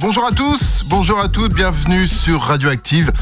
[0.00, 3.12] Bonjour à tous, bonjour à toutes, bienvenue sur Radioactive.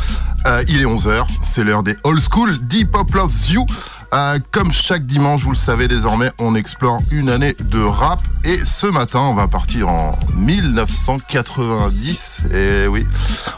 [0.46, 3.66] Euh, il est 11h, c'est l'heure des old school Deep Pop Loves You.
[4.14, 8.22] Euh, comme chaque dimanche, vous le savez désormais, on explore une année de rap.
[8.42, 12.44] Et ce matin, on va partir en 1990.
[12.54, 13.06] Et oui,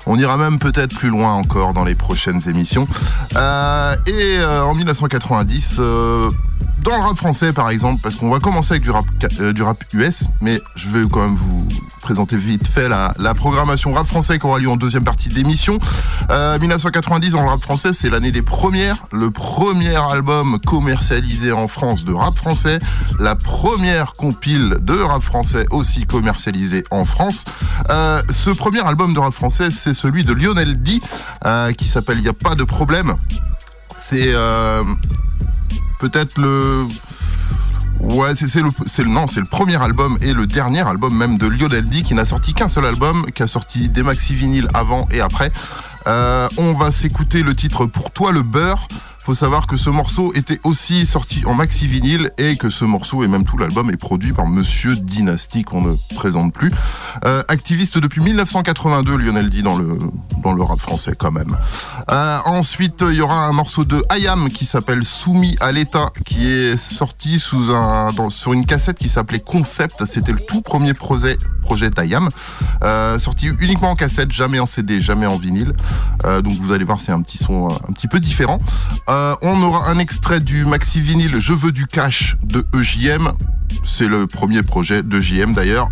[0.06, 2.88] on ira même peut-être plus loin encore dans les prochaines émissions.
[3.36, 6.30] Euh, et euh, en 1990, euh,
[6.84, 9.06] dans le rap français par exemple, parce qu'on va commencer avec du rap,
[9.40, 9.52] euh,
[9.94, 11.66] US, mais je vais quand même vous
[12.02, 15.78] présenter vite fait la, programmation rap français qui aura lieu en deuxième partie de l'émission.
[16.30, 21.66] Euh, 1990 dans le rap français, c'est l'année des premières, le premier album commercialisé en
[21.66, 22.78] France de rap français,
[23.18, 27.46] la première compile de rap français aussi commercialisée en France.
[27.88, 31.00] Euh, ce premier album de rap français, c'est celui de Lionel D,
[31.46, 33.16] euh, qui s'appelle Y a pas de problème.
[33.96, 34.82] C'est euh,
[36.08, 36.86] peut-être le
[38.00, 41.88] Ouais, c'est le, non, c'est le premier album et le dernier album même de Lionel
[41.88, 45.22] D qui n'a sorti qu'un seul album, qui a sorti des maxi vinyles avant et
[45.22, 45.50] après.
[46.06, 48.88] Euh, on va s'écouter le titre Pour toi le beurre.
[49.24, 53.24] Faut savoir que ce morceau était aussi sorti en maxi vinyle et que ce morceau
[53.24, 56.70] et même tout l'album est produit par Monsieur Dynasty qu'on ne présente plus.
[57.24, 59.96] Euh, activiste depuis 1982, Lionel D dans le
[60.42, 61.56] dans le rap français quand même.
[62.10, 66.46] Euh, ensuite, il y aura un morceau de Ayam qui s'appelle Soumis à l'État, qui
[66.46, 70.04] est sorti sous un sur une cassette qui s'appelait Concept.
[70.04, 72.28] C'était le tout premier projet projet d'Ayam,
[72.84, 75.72] euh, sorti uniquement en cassette, jamais en CD, jamais en vinyle.
[76.24, 78.58] Euh, donc vous allez voir, c'est un petit son euh, un petit peu différent.
[79.08, 83.32] On aura un extrait du maxi vinyle Je veux du cash de EJM.
[83.84, 85.88] C'est le premier projet de JM d'ailleurs.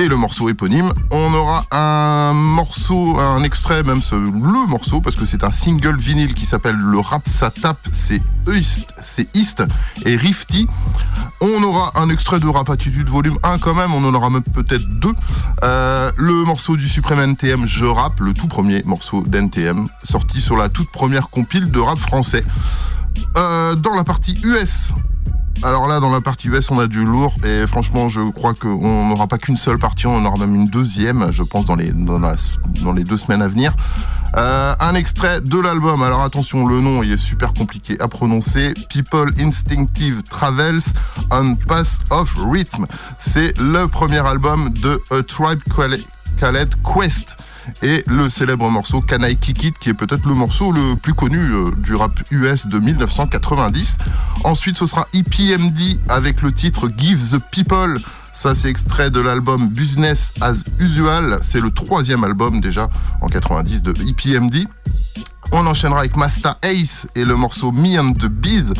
[0.00, 0.94] Et le morceau éponyme.
[1.10, 6.32] On aura un morceau, un extrait, même le morceau, parce que c'est un single vinyle
[6.32, 9.62] qui s'appelle Le Rap Ça Tape, c'est East, c'est East
[10.06, 10.66] et Rifty.
[11.42, 14.42] On aura un extrait de Rap Attitude volume 1 quand même, on en aura même
[14.42, 15.12] peut-être deux.
[15.64, 20.56] Euh, le morceau du Suprême NTM, Je Rap, le tout premier morceau d'NTM, sorti sur
[20.56, 22.42] la toute première compile de rap français.
[23.36, 24.94] Euh, dans la partie US,
[25.62, 29.08] alors là, dans la partie US, on a du lourd et franchement, je crois qu'on
[29.08, 31.92] n'aura pas qu'une seule partie, on en aura même une deuxième, je pense, dans les,
[31.92, 33.74] deux semaines à venir.
[34.36, 36.02] Euh, un extrait de l'album.
[36.02, 38.72] Alors attention, le nom est super compliqué à prononcer.
[38.88, 40.80] People Instinctive Travels
[41.30, 42.86] on Path of Rhythm.
[43.18, 45.60] C'est le premier album de A Tribe
[46.38, 47.36] Called Quest
[47.82, 51.14] et le célèbre morceau Can I Kick It qui est peut-être le morceau le plus
[51.14, 53.98] connu euh, du rap US de 1990.
[54.44, 57.98] Ensuite, ce sera EPMD avec le titre Give the People.
[58.32, 61.38] Ça, c'est extrait de l'album Business as Usual.
[61.42, 62.88] C'est le troisième album déjà
[63.20, 64.66] en 90 de EPMD.
[65.52, 68.72] On enchaînera avec Masta Ace et le morceau Me and the Bees.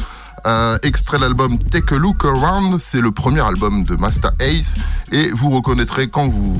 [0.82, 4.74] Extrait l'album Take a Look Around, c'est le premier album de Masta Ace
[5.12, 6.54] et vous reconnaîtrez quand vous,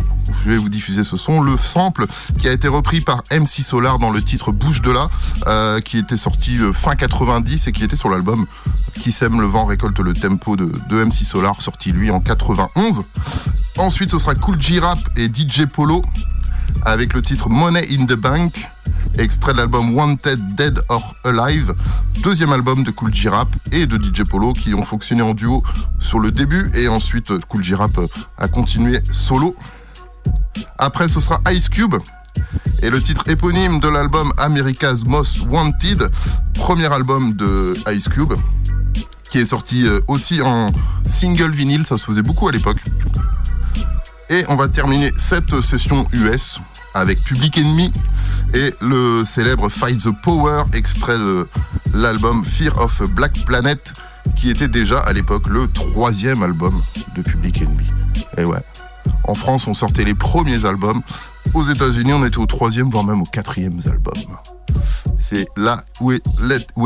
[0.45, 2.07] je vais vous diffuser ce son, le sample
[2.39, 5.09] qui a été repris par MC Solar dans le titre Bouge de là,
[5.47, 8.47] euh, qui était sorti euh, fin 90 et qui était sur l'album
[9.01, 13.03] Qui sème le vent récolte le tempo de, de MC Solar, sorti lui en 91.
[13.79, 16.03] Ensuite, ce sera Cool G Rap et DJ Polo
[16.85, 18.69] avec le titre Money in the Bank,
[19.19, 21.75] extrait de l'album Wanted Dead or Alive,
[22.23, 25.63] deuxième album de Cool G Rap et de DJ Polo qui ont fonctionné en duo
[25.99, 28.07] sur le début et ensuite euh, Cool G Rap euh,
[28.39, 29.55] a continué solo.
[30.79, 31.97] Après ce sera Ice Cube
[32.83, 36.11] et le titre éponyme de l'album America's Most Wanted,
[36.55, 38.33] premier album de Ice Cube
[39.31, 40.73] qui est sorti euh, aussi en
[41.07, 42.79] single vinyle, ça se faisait beaucoup à l'époque.
[44.31, 46.61] Et on va terminer cette session US
[46.95, 47.93] avec Public Enemy
[48.55, 51.49] et le célèbre Fight the Power, extrait de
[51.95, 53.93] l'album Fear of Black Planet,
[54.37, 56.81] qui était déjà à l'époque le troisième album
[57.17, 57.91] de Public Enemy.
[58.39, 58.63] Et ouais,
[59.25, 61.03] en France, on sortait les premiers albums.
[61.55, 64.15] Aux États-Unis, on était au troisième, voire même au quatrième album.
[65.19, 66.13] C'est là où,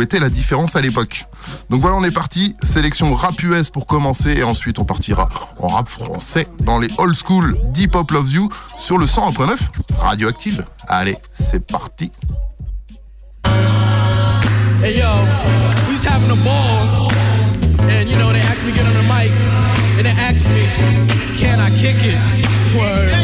[0.03, 1.27] était la différence à l'époque.
[1.71, 2.57] Donc voilà, on est parti.
[2.63, 5.29] Sélection rap US pour commencer et ensuite on partira
[5.59, 9.59] en rap français dans les old school Deep Hop Loves You sur le 101.9
[9.99, 10.65] Radioactive.
[10.89, 12.11] Allez, c'est parti.
[14.83, 15.07] Hey yo,
[16.05, 17.11] having a ball,
[17.89, 19.33] and you know they me get on the mic,
[19.97, 20.65] and they asked me,
[21.37, 22.77] can I kick it?
[22.77, 23.24] Word.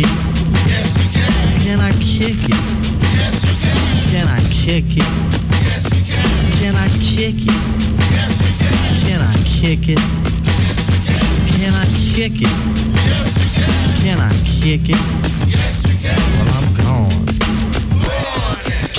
[0.00, 0.10] it?
[0.66, 1.60] Yes, you can.
[1.62, 2.60] Can I kick it?
[3.14, 3.76] Yes, you can.
[4.10, 5.08] Can I kick it?
[5.62, 6.26] Yes, you can.
[6.58, 7.54] Can I kick it?
[8.10, 8.76] Yes, you can.
[9.04, 9.98] Can I kick it?
[9.98, 11.24] Yes, you can.
[11.60, 12.52] Can I kick it?
[12.94, 13.72] Yes, you can.
[14.02, 15.02] Can I kick it?
[15.48, 16.18] Yes, you can.
[16.38, 16.69] Well, I'm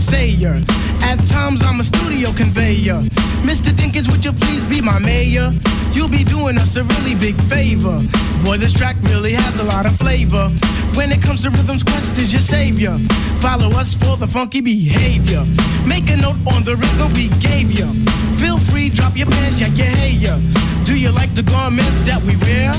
[0.00, 0.62] Sayer.
[1.02, 3.02] At times, I'm a studio conveyor.
[3.42, 3.70] Mr.
[3.72, 5.52] Dinkins, would you please be my mayor?
[5.92, 8.02] You'll be doing us a really big favor.
[8.44, 10.48] Boy, this track really has a lot of flavor.
[10.94, 12.98] When it comes to rhythms, Quest is your savior.
[13.40, 15.44] Follow us for the funky behavior.
[15.86, 17.88] Make a note on the rhythm we gave you.
[18.38, 20.38] Feel free, drop your pants, check your hair.
[20.84, 22.72] Do you like the garments that we wear?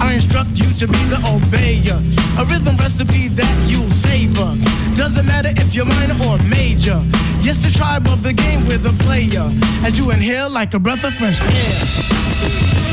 [0.00, 1.98] I instruct you to be the obeyer.
[2.38, 4.56] A rhythm recipe that you'll savor.
[4.94, 7.02] Doesn't matter if you're minor or major.
[7.40, 9.50] Yes, the tribe of the game with a player.
[9.84, 12.87] As you inhale like a breath of fresh air.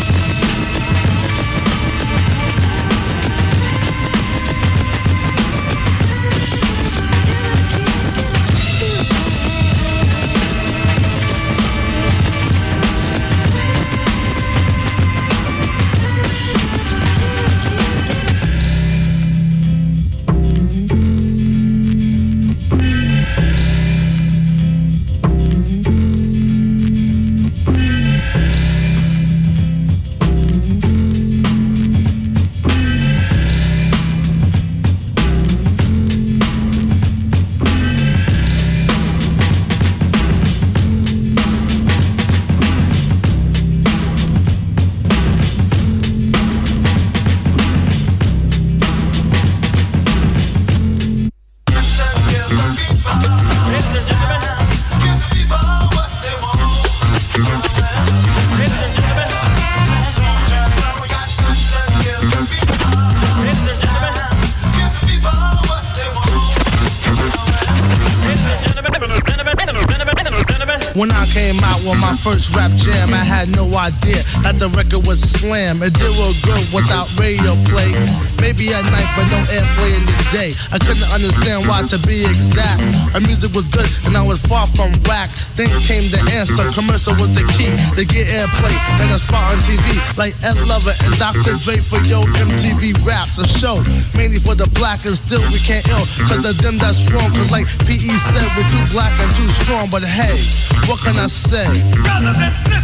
[71.85, 75.83] With my first rap jam, I had no idea that the record was a slam.
[75.83, 78.34] It did real good without radio play.
[78.45, 80.53] Maybe at night, but no airplay in the day.
[80.69, 82.77] I couldn't understand why, to be exact.
[83.17, 85.33] Our music was good and I was far from whack.
[85.57, 86.69] Then came the answer.
[86.69, 89.97] Commercial was the key to get airplay and a spot on TV.
[90.15, 91.57] Like Ed Lover and Dr.
[91.57, 93.33] Dre for Yo MTV Raps.
[93.41, 93.81] A show
[94.13, 96.05] mainly for the black and still we can't ill.
[96.29, 97.33] Cause of them that's wrong.
[97.33, 99.89] Cause like PE said, we're too black and too strong.
[99.89, 100.37] But hey,
[100.85, 101.65] what can I say?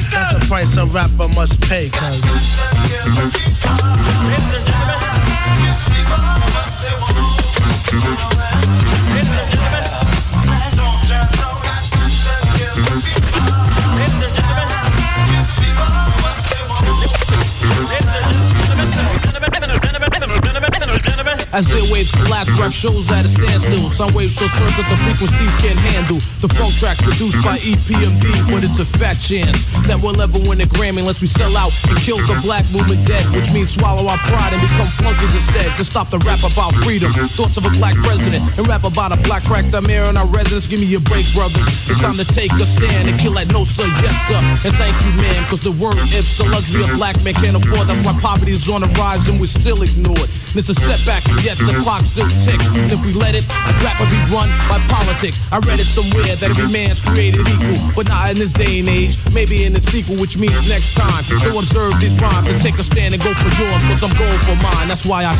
[0.09, 1.91] That's a price a rapper must pay.
[1.93, 2.17] Cause
[21.53, 23.89] As airwaves collapse, rap shows at a standstill.
[23.89, 26.23] Some waves so circuit the frequencies can't handle.
[26.39, 30.61] The funk tracks produced by EPMD, but it's a fat chance that we'll ever win
[30.61, 34.07] a Grammy unless we sell out and kill the black movement dead, which means swallow
[34.07, 35.67] our pride and become flunkies instead.
[35.75, 39.19] To stop the rap about freedom, thoughts of a black president, and rap about a
[39.27, 40.67] black crack the mayor in our residence.
[40.67, 41.67] Give me a break, brothers.
[41.91, 44.39] It's time to take a stand and kill that no sir, yes sir.
[44.63, 47.91] And thank you, man, cause the word if's a luxury a black man can't afford.
[47.91, 50.31] That's why poverty is on the rise and we're still ignored.
[50.51, 52.65] And it's a setback, and yet the clock still ticks.
[52.67, 53.47] And if we let it,
[53.83, 55.39] rap will be run by politics.
[55.51, 58.89] I read it somewhere that every man's created equal, but not in this day and
[58.89, 59.17] age.
[59.33, 61.23] Maybe in the sequel, which means next time.
[61.23, 64.39] So observe these rhymes and take a stand and go for yours, cause I'm going
[64.39, 64.87] for mine.
[64.87, 65.31] That's why I.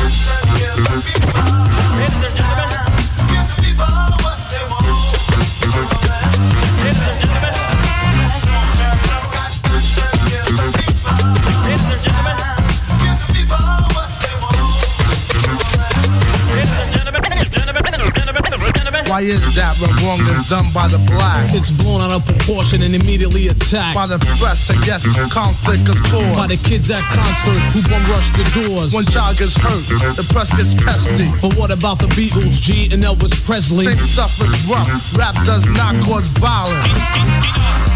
[19.12, 21.52] Why is that when wrong is done by the black?
[21.52, 23.94] It's blown out of proportion and immediately attacked.
[23.94, 26.34] By the press, and yes, conflict is caused.
[26.34, 28.94] By the kids at concerts who bum rush the doors.
[28.94, 29.84] When child gets hurt,
[30.16, 31.28] the press gets pesty.
[31.42, 33.84] But what about the Beatles, G and Elvis Presley?
[33.84, 34.88] Same stuff is rough.
[35.12, 37.91] Rap does not cause violence.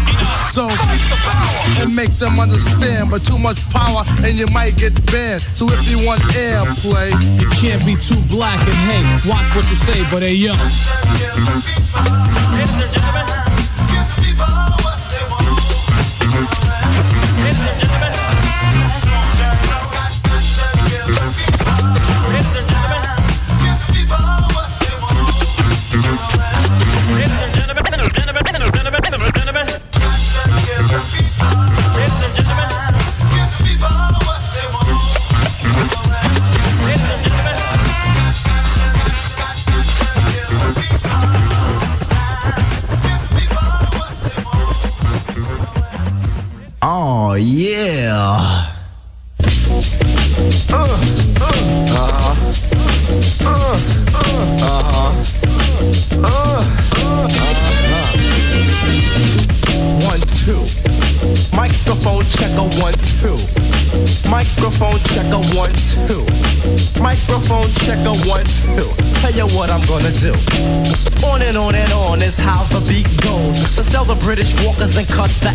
[0.57, 5.43] And make them understand, but too much power and you might get banned.
[5.53, 9.75] So if you want airplay, you can't be too black and hey, watch what you
[9.75, 10.53] say, but hey yo.
[12.53, 13.46] Ladies and gentlemen.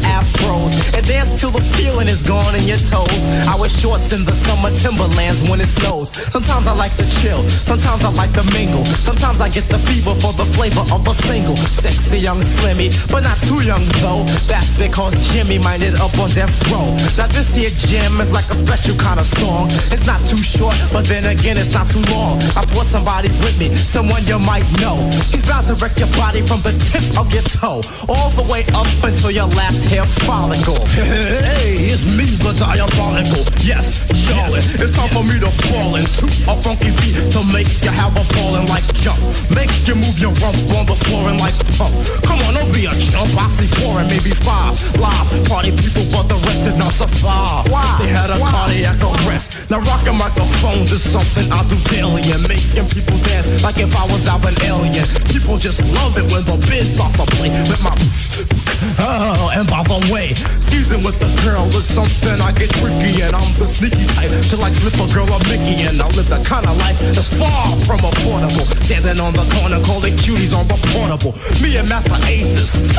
[0.03, 0.73] Afros.
[0.95, 3.23] And dance till the feeling is gone in your toes.
[3.49, 6.11] I wear shorts in the summer timberlands when it snows.
[6.31, 8.85] Sometimes I like to chill, sometimes I like to mingle.
[8.85, 11.57] Sometimes I get the fever for the flavor of a single.
[11.57, 14.25] Sexy young slimmy, but not too young though.
[14.47, 16.95] That's because Jimmy minded up on death row.
[17.17, 19.69] Now this here jam is like a special kind of song.
[19.91, 22.41] It's not too short, but then again it's not too long.
[22.57, 24.97] I brought somebody with me, someone you might know.
[25.31, 28.65] He's bound to wreck your body from the tip of your toe, all the way
[28.75, 30.81] up until your last hair follicle.
[30.97, 33.45] hey, it's me, the diabolical.
[33.61, 35.17] Yes, Charlotte, yes, it's time yes.
[35.21, 38.89] for me to fall into a funky beat to make you have a falling like
[39.05, 39.21] jump.
[39.53, 41.93] Make you move your rump on the floor and like pump.
[42.25, 43.37] Come on, don't be a chump.
[43.37, 47.69] I see four and maybe five live party people, but the rest did not survive.
[47.69, 47.85] Why?
[48.01, 48.51] They had a Why?
[48.51, 49.69] cardiac arrest.
[49.69, 54.09] Now rocking microphones is something I do daily and making people dance like if I
[54.09, 55.05] was out an alien.
[55.29, 57.93] People just love it when the biz starts to play with my.
[58.99, 63.35] Oh, and by the way, skeezing with the girl is something I get tricky and
[63.35, 66.43] I'm the sneaky type to like slip a girl a Mickey and I live the
[66.45, 68.67] kind of life that's far from affordable.
[68.85, 71.33] Standing on the corner calling cuties on the portable.
[71.63, 72.75] Me and Master Aces.
[72.75, 72.93] is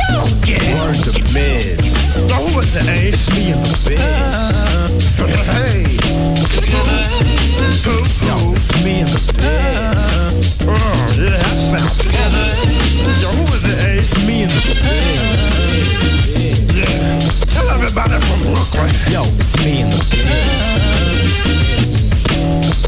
[0.48, 0.84] yeah.
[0.84, 1.78] Word the Miz.
[2.28, 3.30] Now who is it, Ace?
[3.34, 4.00] Me and the Biz.
[5.20, 5.94] Uh, hey.
[8.26, 10.04] Yo, it's me and the Biz.
[10.60, 10.74] Uh,
[11.16, 13.22] yeah, that sounds.
[13.22, 14.26] Yo, who is it, Ace?
[14.26, 15.53] Me and the Biz
[17.94, 18.90] about it from Brooklyn.
[19.08, 21.03] Yo, it's me and the kids.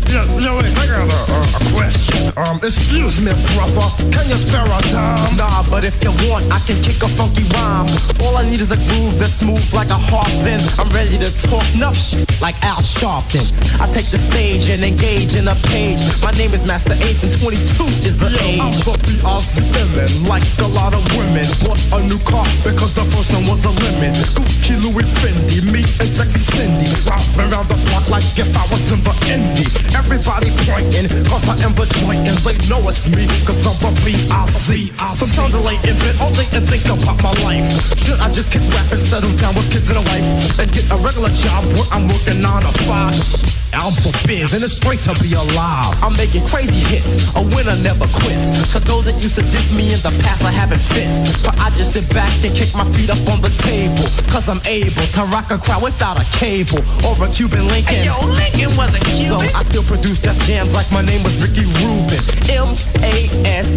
[0.09, 2.33] Yo, yo, I got a, question.
[2.37, 5.37] Um, excuse me, brother, can you spare a dime?
[5.37, 7.91] Nah, but if you want, I can kick a funky rhyme.
[8.23, 10.31] All I need is a groove that's smooth like a harp.
[10.47, 13.45] Then I'm ready to talk enough shit like Al Sharpton.
[13.81, 16.01] I take the stage and engage in a page.
[16.23, 18.61] My name is Master Ace and 22 is the yeah, age.
[18.61, 21.47] I'm the BRC like a lot of women.
[21.65, 24.15] Bought a new car because the first one was a lemon.
[24.39, 26.91] Gucci, Louis, Fendi, me and sexy Cindy.
[27.09, 29.96] Round around the block like if I was in the indie.
[29.97, 33.91] Everybody pointing, cause I am the joint and they know it's me, cause I'm the
[34.05, 34.93] B-I-C.
[35.17, 37.67] Sometimes I lay in bed all day and think about my life.
[37.99, 40.97] Should I just keep rapping, settle down with kids and a wife, and get a
[40.97, 43.66] regular job where I'm working on a five?
[43.76, 45.95] I down for biz, and it's great to be alive.
[46.02, 48.73] I'm making crazy hits, a winner never quits.
[48.73, 51.09] So those that used to diss me in the past, I haven't fit.
[51.45, 54.09] But I just sit back and kick my feet up on the table.
[54.33, 58.02] Cause I'm able to rock a crowd without a cable or a Cuban Lincoln.
[58.02, 59.28] Hey, yo, Lincoln was a Cuban.
[59.28, 62.23] So I still produce death jams like my name was Ricky Rubin.
[62.49, 63.76] M-A-S-T-E-R-N.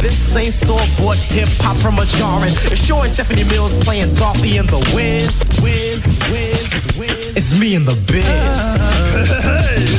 [0.00, 2.54] This ain't store-bought hip-hop from a jarring.
[2.72, 7.36] It's sure Stephanie Mills playing Dorothy in the Wiz, Wiz, Wiz, Wiz.
[7.36, 8.61] It's me in the biz.
[8.62, 9.90] Hey,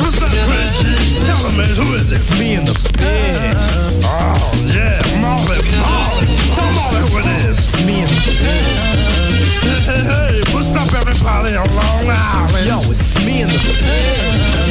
[0.00, 1.24] what's up, Reggie?
[1.24, 2.16] Tell him, man, who is it?
[2.16, 3.56] It's me in the biz.
[4.04, 6.26] Oh, yeah, Marley, Marley.
[6.52, 7.58] Tell Marley who it is.
[7.58, 9.86] It's me in the biz.
[9.86, 12.66] Hey, hey, what's up, everybody on Long Island?
[12.66, 14.65] Yo, it's me in the biz.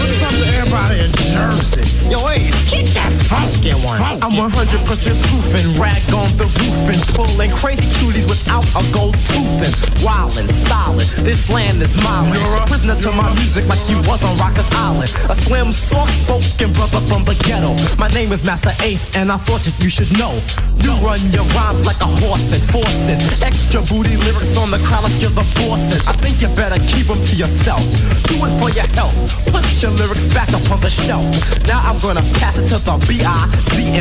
[0.75, 1.88] What's up in Jersey?
[2.12, 3.96] Yo, hey, kick that funky one.
[4.20, 4.51] I'm 100%
[4.84, 9.74] proof and rag on the roof and pulling crazy cuties without a gold tooth and
[10.03, 11.08] wildin', stylin'.
[11.24, 12.34] This land is mine.
[12.36, 15.10] You're a prisoner to my music like you was on Rockers Island.
[15.32, 17.72] A slim, soft-spoken brother from the ghetto.
[17.98, 20.44] My name is Master Ace, and I thought that you should know.
[20.84, 23.24] You run your rhymes like a horse and force it.
[23.41, 25.82] Extra booty lyrics on the crowd like you're the boss.
[25.96, 27.82] And I think you better keep them to yourself.
[28.27, 29.15] Do it for your health.
[29.48, 31.25] Put your lyrics back up on the shelf.
[31.67, 34.00] Now I'm gonna pass it to the B-I-C-M-A-R-K-I-E,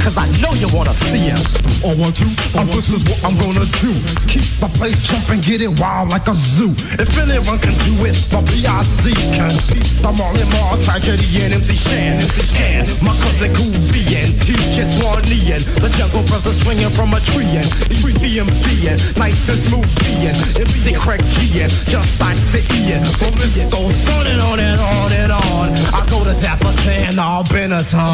[0.00, 1.38] cause I know you wanna see him.
[1.82, 3.92] Or one, two, or this is what I'm gonna do.
[4.28, 6.74] Keep the place jumping, get it wild like a zoo.
[6.98, 9.12] If anyone can do it, the B.I.C.
[9.34, 9.50] can.
[9.68, 12.22] Peace, the Marley Marl, tragedy, and MC Shan.
[12.22, 14.84] MC Shan, my cousin Cool V and T.J.
[14.84, 19.88] Swanee and the Jungle Brothers swinging from a tree and EPMD and nice and smooth
[20.00, 24.40] B and MC Craig G and Just I Sit and the list goes on and
[24.40, 25.72] on and on and on.
[25.94, 28.12] I go to Dapper Dan, all Benetton.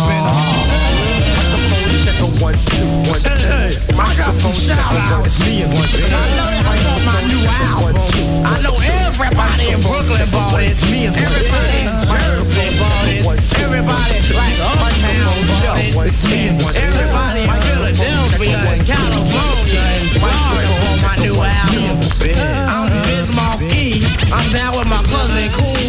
[2.04, 3.28] Check a one, two, one, two.
[3.28, 5.26] Hey, hey, I got some shout outs.
[5.26, 7.96] It's me and one I know my new album.
[8.44, 10.72] I know everybody in Brooklyn bought it.
[10.72, 13.26] It's me and Everybody in Jersey bought it.
[13.60, 15.94] Everybody like Uptown bought it.
[15.96, 16.62] It's me and.
[16.62, 21.98] Everybody in Philadelphia and California and Florida my new album.
[22.22, 24.06] I'm Biz Marquis.
[24.32, 25.81] I'm down with my cousin Cool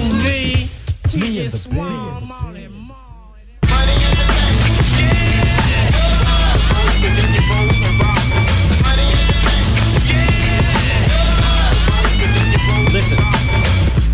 [1.14, 1.20] V.
[1.20, 2.68] TJ Swan, Marley
[12.92, 13.18] Listen,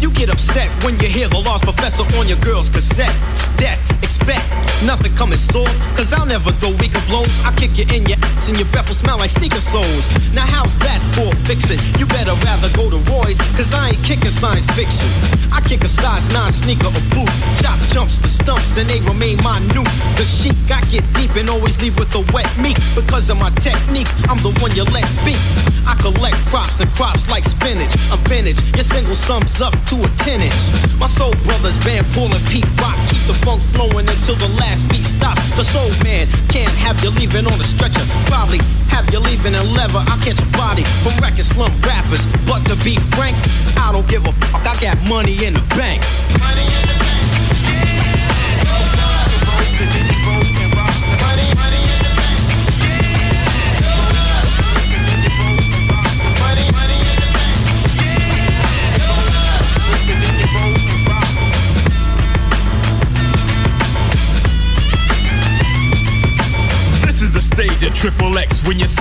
[0.01, 3.15] you get upset when you hear the lost professor on your girl's cassette.
[3.59, 4.47] Expect
[4.85, 7.29] nothing coming soft, cause I'll never throw weaker blows.
[7.43, 10.11] I kick you in your ass and your breath will smell like sneaker soles.
[10.33, 11.79] Now how's that for fixing?
[11.99, 15.07] You better rather go to Roy's, cause I ain't kicking science fiction.
[15.51, 17.29] I kick a size 9 sneaker or boot.
[17.61, 19.87] Chop jumps the stumps and they remain minute.
[20.15, 22.79] The chic, I get deep and always leave with a wet meat.
[22.95, 25.39] Because of my technique, I'm the one you let speak.
[25.85, 27.93] I collect props and crops like spinach.
[28.11, 30.61] I'm vintage, your single sums up to a 10 inch.
[30.99, 34.87] My soul brothers, Van Pool and Pete Rock, keep the funk flowing until the last
[34.89, 35.41] beat stops.
[35.57, 38.05] The soul man can't have you leaving on a stretcher.
[38.25, 38.59] Probably
[38.89, 40.03] have you leaving in leather.
[40.05, 42.25] I'll catch a body from wrecking slum rappers.
[42.45, 43.37] But to be frank,
[43.77, 44.65] I don't give a fuck.
[44.67, 46.03] I got money in the bank.
[46.39, 47.08] Money in the bank.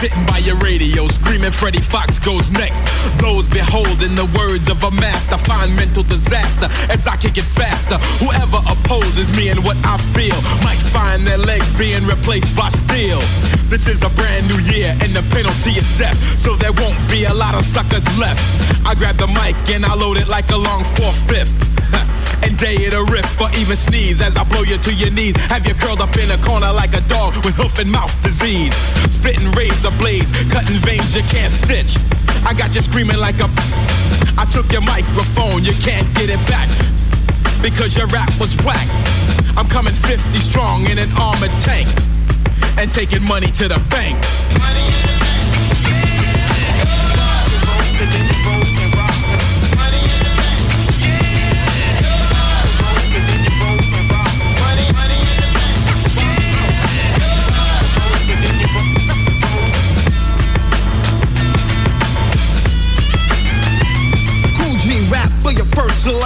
[0.09, 2.83] Sitting by your radio screaming Freddie Fox goes next.
[3.21, 7.99] Those beholding the words of a master find mental disaster as I kick it faster.
[8.25, 13.21] Whoever opposes me and what I feel might find their legs being replaced by steel.
[13.69, 17.25] This is a brand new year and the penalty is death, so there won't be
[17.25, 18.41] a lot of suckers left.
[18.87, 21.68] I grab the mic and I load it like a long four-fifth.
[22.43, 25.37] And day it a riff or even sneeze as I blow you to your knees.
[25.49, 28.75] Have you curled up in a corner like a dog with hoof and mouth disease.
[29.11, 31.97] Spitting razor blades, cutting veins you can't stitch.
[32.45, 33.49] I got you screaming like a.
[34.39, 36.69] I took your microphone, you can't get it back
[37.63, 38.89] because your rap was whack.
[39.57, 41.89] I'm coming 50 strong in an armored tank
[42.79, 45.18] and taking money to the bank.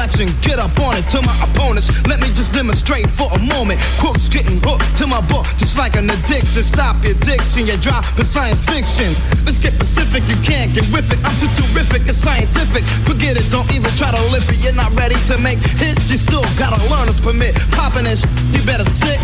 [0.02, 1.86] Get up on it to my opponents.
[2.08, 3.78] Let me just demonstrate for a moment.
[4.02, 6.64] Crooks getting hooked to my book just like an addiction.
[6.64, 9.14] Stop your addiction, you drop for science fiction.
[9.46, 11.22] Let's get Pacific, you can't get with it.
[11.22, 12.82] I'm too terrific, it's scientific.
[13.06, 14.58] Forget it, don't even try to live it.
[14.58, 17.54] You're not ready to make hits, you still got a learner's permit.
[17.70, 19.22] Popping this, you better sit.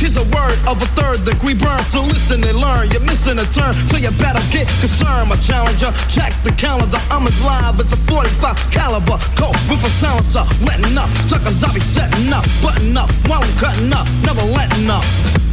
[0.00, 2.88] Here's a word of a third degree burn, so listen and learn.
[2.88, 5.28] You're missing a turn, so you better get concerned.
[5.28, 6.96] My challenger, check the calendar.
[7.12, 9.20] I'm as live as a 45 caliber.
[9.36, 11.12] Go with a silencer, letting up.
[11.28, 15.04] Suckers, I be setting up, button up, while I'm cutting up, never letting up.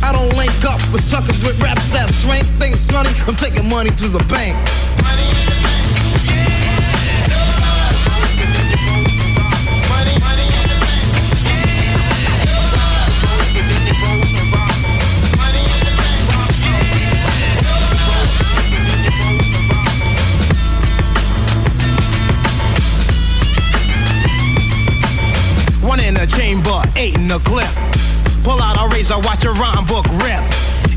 [0.01, 2.47] I don't link up with suckers with raps that swank.
[2.55, 4.55] Things funny, I'm taking money to the bank.
[5.03, 5.56] Money
[26.25, 27.69] chamber, eight in the clip.
[28.43, 30.41] Pull out a razor, watch a rhyme book rip.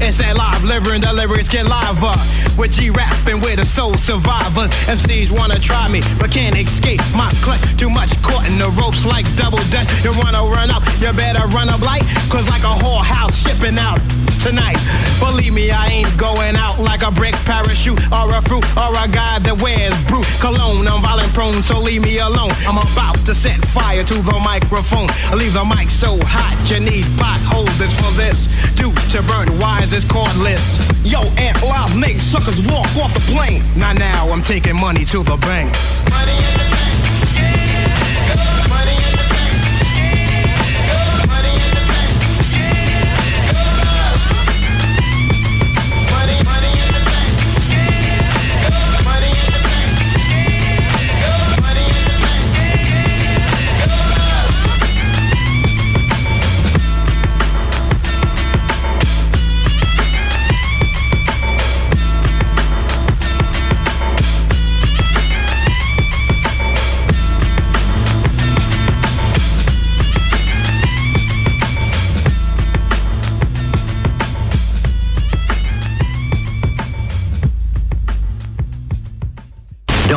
[0.00, 2.49] It's that live liver and the lyrics get liver.
[2.60, 4.68] With G rapping with the soul survivors.
[4.84, 7.62] MCs wanna try me, but can't escape my clutch.
[7.78, 9.88] Too much caught in the ropes like double dutch.
[10.04, 12.04] You wanna run up, you better run up light.
[12.28, 13.98] Cause like a whole house shipping out
[14.40, 14.76] tonight.
[15.20, 19.08] Believe me, I ain't going out like a brick parachute or a fruit or a
[19.08, 20.86] guy that wears brute cologne.
[20.86, 22.52] I'm violent prone, so leave me alone.
[22.68, 25.08] I'm about to set fire to the microphone.
[25.32, 28.48] I Leave the mic so hot, you need pot holders for this.
[28.76, 30.80] Due to burnt wires, it's cordless.
[31.04, 33.62] Yo, Ant Live make suckers walk off the plane.
[33.76, 36.79] Not now, I'm taking money to the bank.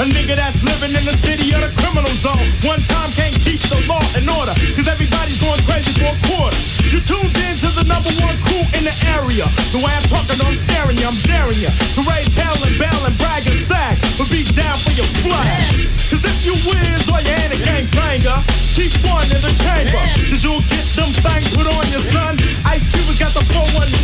[0.00, 2.40] A nigga that's living in the city of the criminal zone.
[2.64, 6.56] One time can't keep the law in order, cause everybody's going crazy for a quarter.
[6.88, 9.44] You tuned in to the number one crew in the area.
[9.76, 11.68] The way I'm talking, I'm scaring you, I'm daring you.
[11.68, 15.68] To raise hell and bell and brag and sack, but be down for your flag.
[16.08, 18.40] Cause if you wins or you ain't a gangbanger,
[18.72, 20.00] keep one in the chamber.
[20.32, 22.40] Cause you'll get them things put on your son.
[22.72, 24.00] Ice Cube got the 411.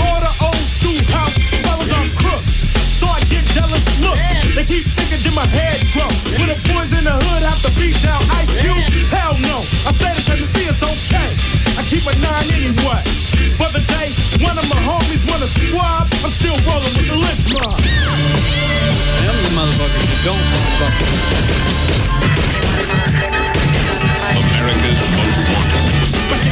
[0.00, 2.65] All the old school house fellas are crooks.
[2.96, 4.24] So I get jealous looks.
[4.56, 6.08] They keep thinking that my head grow.
[6.40, 8.80] When the boys in the hood have to beat down Ice Cube,
[9.12, 9.60] hell no.
[9.84, 11.28] I said it, to see it's okay.
[11.76, 13.04] I keep a nine anyway.
[13.60, 17.44] For the day, one of my homies wanna swab, I'm still rolling with the lynch
[17.52, 17.76] mob.
[19.20, 20.40] Them the motherfuckers don't
[20.80, 22.35] fuck.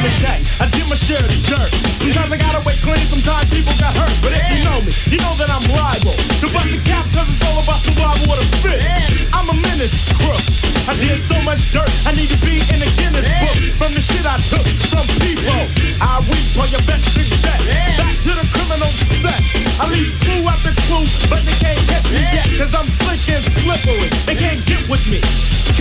[0.05, 1.71] The day, I did my share of the dirt.
[2.05, 4.13] Sometimes I gotta wait clean, sometimes people got hurt.
[4.21, 6.13] But if you know me, you know that I'm liable.
[6.45, 8.85] To bust a cap, cause it's all about survival of the fit.
[9.33, 10.45] I'm a menace, crook.
[10.85, 13.57] I did so much dirt, I need to be in the Guinness book.
[13.81, 15.57] From the shit I took from people.
[16.05, 17.61] I reap on your best big jet.
[17.97, 18.93] Back to the criminal
[19.25, 19.41] set.
[19.81, 22.45] I leave clue after clue, but they can't catch me yet.
[22.61, 24.13] Cause I'm slick and slippery.
[24.29, 25.25] They can't get with me.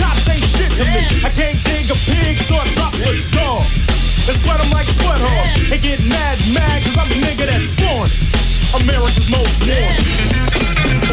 [0.00, 1.04] Cops ain't shit to me.
[1.20, 3.43] I can't dig a pig, so I drop with dogs.
[5.74, 8.06] And get mad, mad, cause I'm a nigga that's born.
[8.78, 10.06] America's most wanted.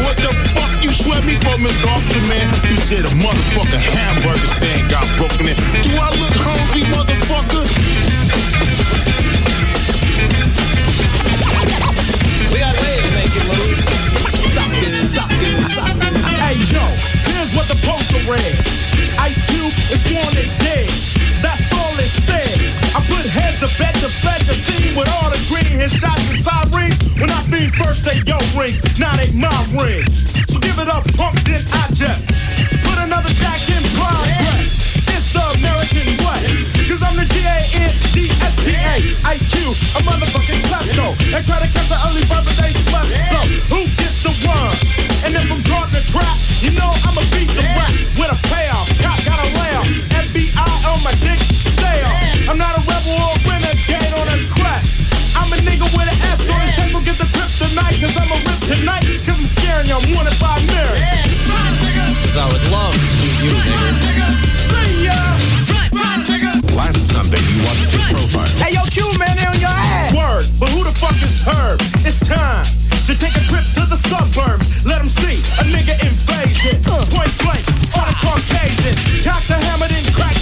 [0.06, 1.90] What the fuck you sweat me for, Mr.
[1.90, 2.46] Officer, man?
[2.70, 5.58] You said a motherfucker hamburger stand got broken in.
[5.82, 7.66] Do I look hungry, motherfucker?
[12.54, 13.82] We got ways to make it move.
[14.46, 16.14] Suckin', suckin', suckin'.
[16.38, 16.86] Hey yo,
[17.34, 18.54] here's what the poster read.
[19.18, 20.86] Ice Cube is wanted dead.
[21.42, 22.61] That's all it said.
[22.92, 26.28] I put heads to bed to fed the scene with all the green his shots
[26.28, 27.00] and sirens.
[27.16, 30.20] When I feed first they yo rings, now they my rings.
[30.52, 32.28] So give it up, punk, then I just
[32.84, 34.76] put another jack in progress.
[35.08, 36.44] It's the American way.
[36.84, 38.66] Cause I'm the G-A-N-D-S-P
[39.24, 41.16] Ice Cube, a motherfucking klepto.
[41.32, 43.08] And try to catch an early bird, they slept.
[43.32, 43.40] So,
[43.72, 44.76] who gets the worm?
[45.24, 47.88] And if I'm caught in the trap, you know I'ma beat the rap
[48.20, 48.84] with a payoff.
[49.00, 49.88] Cop got a layoff.
[50.12, 52.31] FBI on my dick, stay off.
[52.48, 55.00] I'm not a rebel or a renegade on a crest.
[55.38, 58.16] I'm a nigga with an S on his chest, so get the grip tonight, cause
[58.18, 60.98] I'm a rip tonight, cause I'm scaring y'all wanted by a mirror.
[60.98, 64.28] Cause I would love to see you, nigga.
[64.68, 65.18] See ya!
[66.74, 68.48] Last Sunday, you watched the profile.
[68.58, 70.10] Hey, yo, Q, man, they on your ass.
[70.12, 71.78] Word, but who the fuck is Herb?
[72.04, 72.66] It's time
[73.06, 74.84] to take a trip to the suburbs.
[74.84, 76.82] Let 'em see a nigga invasion.
[77.12, 78.96] Point blank, on a Caucasian.
[79.22, 80.41] Cock the hammer, then crack,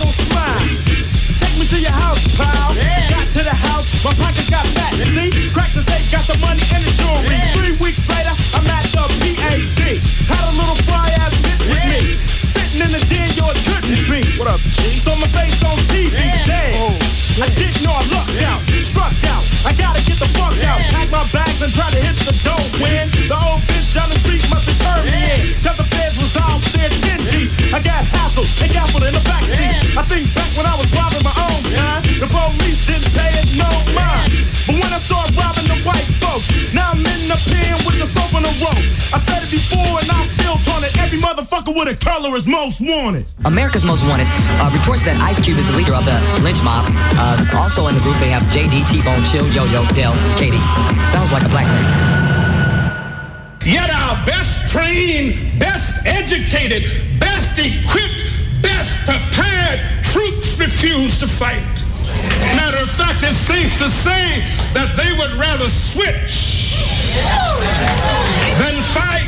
[2.40, 2.72] pal.
[3.12, 4.96] Got to the house, my pockets got fat.
[4.96, 7.36] See, crack the safe, got the money and the jewelry.
[7.56, 10.00] Three weeks later, I'm at the PAD.
[10.30, 12.16] Had a little fly ass bitch with me.
[12.24, 14.24] Sitting in the den, yo, it couldn't be.
[14.40, 14.96] What up, G?
[14.98, 16.16] So my face on TV,
[16.48, 16.72] damn.
[16.80, 16.96] Oh.
[17.40, 19.44] I didn't know I lucked out, struck out.
[19.64, 20.80] I gotta get the fuck out.
[20.92, 22.66] Pack my bags and try to hit the dough.
[22.82, 24.79] When the old bitch down the street must have
[38.60, 39.14] the soap on the rope.
[39.14, 40.96] I said it before and I still taunt it.
[40.98, 43.26] Every motherfucker with a color is most wanted.
[43.44, 44.26] America's Most Wanted
[44.60, 46.86] uh, reports that Ice Cube is the leader of the lynch mob.
[47.16, 50.60] Uh, also in the group, they have JD, T-Bone, Chill, Yo-Yo, Dell, Katie.
[51.08, 51.86] Sounds like a black thing.
[53.64, 56.84] Yet our best trained, best educated,
[57.20, 58.24] best equipped,
[58.62, 61.60] best prepared troops refuse to fight.
[62.56, 64.40] Matter of fact, it's safe to say
[64.72, 66.49] that they would rather switch
[67.12, 69.26] then fight!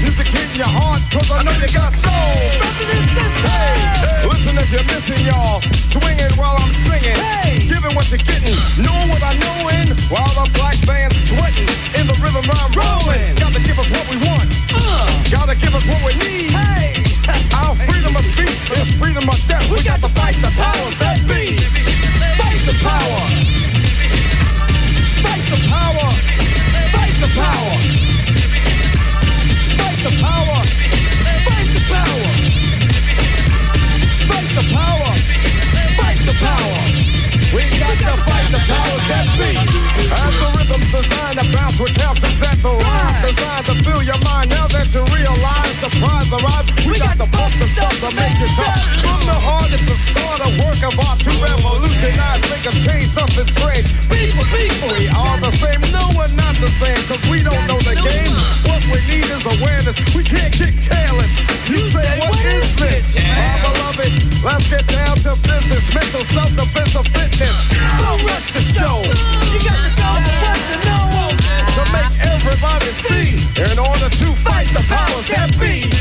[0.00, 2.38] Music hitting your heart, cause I know you got soul.
[3.44, 5.60] Hey, listen if you're missing y'all,
[5.92, 7.16] swinging while I'm singing,
[7.68, 12.04] giving what you're getting, know what I know in, while the black band's sweating, in
[12.06, 13.34] the rhythm I'm rolling.
[13.38, 15.06] Gotta give us what we want, uh.
[15.30, 16.50] gotta give us what we need.
[16.50, 16.98] Hey,
[17.58, 19.64] our freedom of speech is freedom of death.
[19.70, 21.56] We got to fight the powers that be.
[22.36, 23.22] Fight the power.
[25.22, 26.08] Fight the power!
[26.92, 28.27] Fight the power!
[30.08, 30.64] The power!
[31.44, 32.32] Fight the power!
[34.24, 35.12] Fight the power!
[36.00, 36.80] Fight the power!
[37.52, 38.60] We got to fight the
[40.56, 41.92] rhythm's designed to bounce with
[42.24, 42.32] the
[43.20, 44.48] designed to fill your mind.
[44.48, 46.72] Now that you realize the prize arrives,
[48.08, 49.04] to make it tough.
[49.04, 53.12] From the heart, it's a start, a work of art to revolutionize, make a change,
[53.12, 53.84] something strange.
[54.08, 55.80] People, people, we are the same.
[55.92, 58.32] No, we're not the same, cause we don't know the game.
[58.64, 59.96] What we need is awareness.
[60.16, 61.32] We can't get careless.
[61.68, 63.04] You say, what is this?
[63.12, 65.84] My beloved, let's get down to business.
[65.92, 67.56] Mental self-defense of fitness.
[68.00, 69.04] Don't rush the show.
[69.52, 71.36] You got to know what you know.
[71.76, 73.28] To make everybody see.
[73.60, 75.92] In order to fight the powers that be.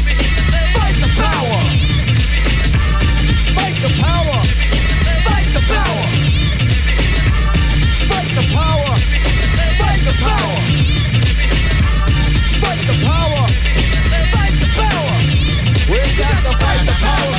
[0.72, 1.97] Fight the power.
[3.78, 4.42] Fight the power.
[5.24, 6.06] Fight the power.
[8.10, 8.94] Fight the power.
[9.78, 10.58] Fight the power.
[13.06, 13.48] Power.
[14.74, 15.16] Power.
[15.92, 17.37] We got to fight the powers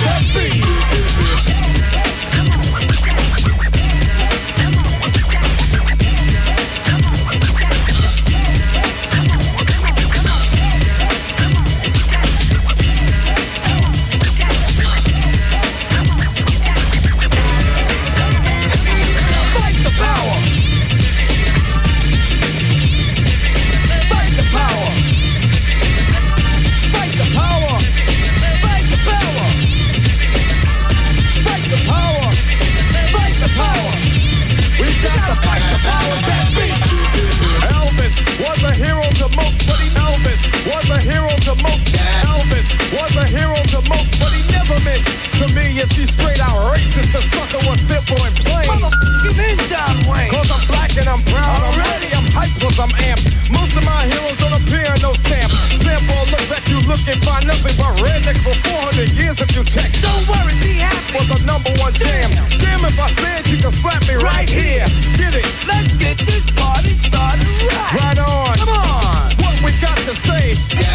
[45.79, 47.15] If she's straight out racist.
[47.15, 48.67] The sucker was simple and plain.
[48.67, 50.27] Motherfucking John Wayne.
[50.27, 51.55] Cause I'm black and I'm proud.
[51.55, 53.31] I'm ready, I'm hyped cause I'm amped.
[53.47, 55.47] Most of my heroes don't appear in no stamp.
[55.79, 59.63] Sample look back, you look and find nothing but rednecks for 400 years if you
[59.63, 59.95] check.
[60.03, 61.15] Don't worry, be happy.
[61.15, 62.27] Was a number one jam.
[62.59, 64.83] Damn, Damn if I said you could slap me right, right here.
[65.15, 65.47] Get it.
[65.63, 67.95] Let's get this party started right.
[68.03, 68.59] Right on.
[68.59, 69.31] Come on.
[69.47, 70.59] What we got to say.
[70.75, 70.91] Yeah.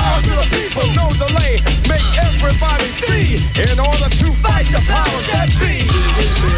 [0.00, 1.60] Power to the people, no delay.
[4.42, 5.88] Fight the powers that be.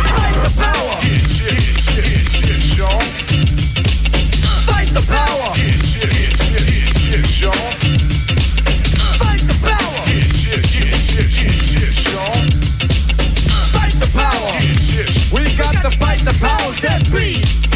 [0.06, 0.96] Fight the power.
[4.66, 5.50] Fight the power.
[9.18, 10.04] Fight the power.
[13.72, 14.52] Fight the power.
[15.32, 17.69] We got to fight the powers that be.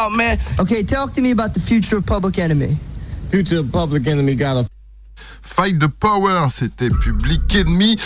[0.00, 0.38] Out, man.
[0.58, 2.76] Okay, talk to me about the future of Public Enemy.
[3.28, 4.69] Future of Public Enemy got a
[5.60, 7.98] Fight the Power, c'était Public Enemy,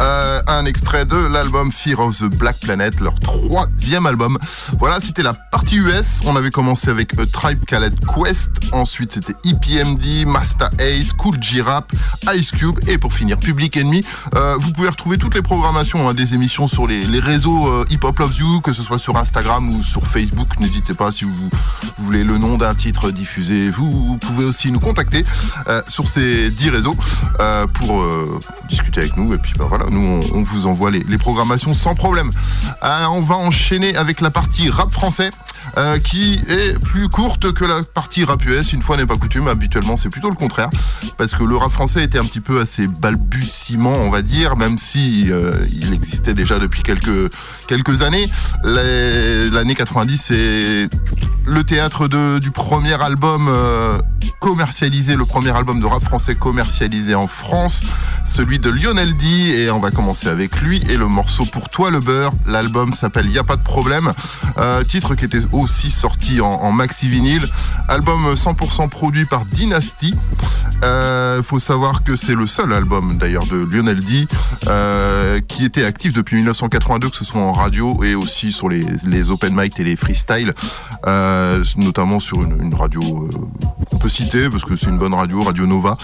[0.00, 4.38] euh, un extrait de l'album Fear of the Black Planet, leur troisième album.
[4.78, 6.20] Voilà, c'était la partie US.
[6.24, 11.92] On avait commencé avec A Tribe Called Quest, ensuite c'était EPMD, Masta Ace, Cool G-Rap,
[12.34, 14.00] Ice Cube et pour finir Public Enemy.
[14.34, 18.04] Euh, vous pouvez retrouver toutes les programmations hein, des émissions sur les, réseaux euh, Hip
[18.04, 20.58] Hop Loves You, que ce soit sur Instagram ou sur Facebook.
[20.60, 21.50] N'hésitez pas si vous,
[21.98, 23.68] voulez le nom d'un titre diffusé.
[23.68, 25.26] Vous, vous pouvez aussi nous contacter
[25.88, 26.96] sur ces 10 réseaux
[27.40, 28.38] euh, pour euh,
[28.68, 29.32] discuter avec nous.
[29.34, 32.30] Et puis bah, voilà, nous on, vous envoie les, les programmations sans problème.
[32.82, 35.30] Euh, on va enchaîner avec la partie rap français.
[35.78, 38.74] Euh, qui est plus courte que la partie rap US.
[38.74, 40.68] Une fois n'est pas coutume, habituellement c'est plutôt le contraire,
[41.16, 44.76] parce que le rap français était un petit peu assez balbutiement, on va dire, même
[44.76, 47.32] si euh, il existait déjà depuis quelques
[47.68, 48.28] quelques années.
[48.64, 50.88] L'année 90, c'est
[51.46, 52.06] le théâtre
[52.38, 53.98] du premier album euh,
[54.40, 57.82] commercialisé, le premier album de rap français commercialisé en France,
[58.26, 59.26] celui de Lionel D.
[59.26, 62.32] Et on va commencer avec lui et le morceau Pour toi le beurre.
[62.46, 64.12] L'album s'appelle Y a pas de problème.
[64.86, 67.46] Titre qui était aussi sorti en, maxi vinyle.
[67.88, 70.14] Album 100% produit par Dynasty.
[70.82, 74.26] Euh, faut savoir que c'est le seul album d'ailleurs de Lionel D
[74.66, 78.84] euh, qui était actif depuis 1982, que ce soit en radio et aussi sur les,
[79.04, 80.52] les open mic et les freestyle,
[81.06, 83.28] euh, notamment sur une, une radio
[83.90, 85.96] qu'on peut citer parce que c'est une bonne radio, Radio Nova.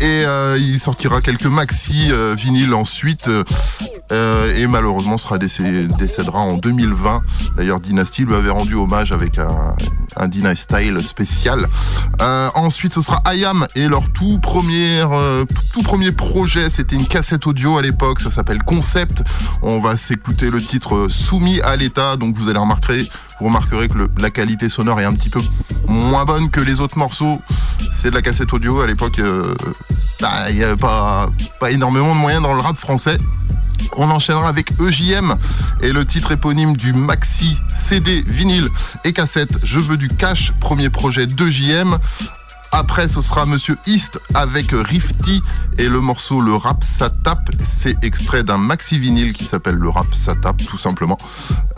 [0.00, 0.24] Et
[0.58, 3.30] il sortira quelques maxi vinyles ensuite
[4.10, 7.20] et malheureusement sera décé- décédera en 2020.
[7.56, 9.74] D'ailleurs Dynasty lui avait rendu hommage avec un,
[10.16, 11.66] un Style spécial.
[12.20, 17.06] Euh, ensuite ce sera IAM et leur tout premier, euh, tout, premier projet, c'était une
[17.06, 19.22] cassette audio à l'époque, ça s'appelle Concept.
[19.62, 23.08] On va s'écouter le titre euh, Soumis à l'État, donc vous allez remarquer,
[23.40, 25.40] vous remarquerez que la qualité sonore est un petit peu
[25.86, 27.40] moins bonne que les autres morceaux.
[27.90, 29.20] C'est de la cassette audio à l'époque,
[30.20, 33.16] bah, il n'y avait pas, pas énormément de moyens dans le rap français.
[33.96, 35.36] On enchaînera avec EJM
[35.80, 38.68] et le titre éponyme du maxi CD, vinyle
[39.04, 41.98] et cassette Je veux du cash, premier projet d'EJM.
[42.72, 45.42] Après, ce sera Monsieur East avec Rifty
[45.78, 47.50] et le morceau Le Rap Ça Tape.
[47.64, 51.18] C'est extrait d'un maxi vinyle qui s'appelle Le Rap Ça Tape, tout simplement.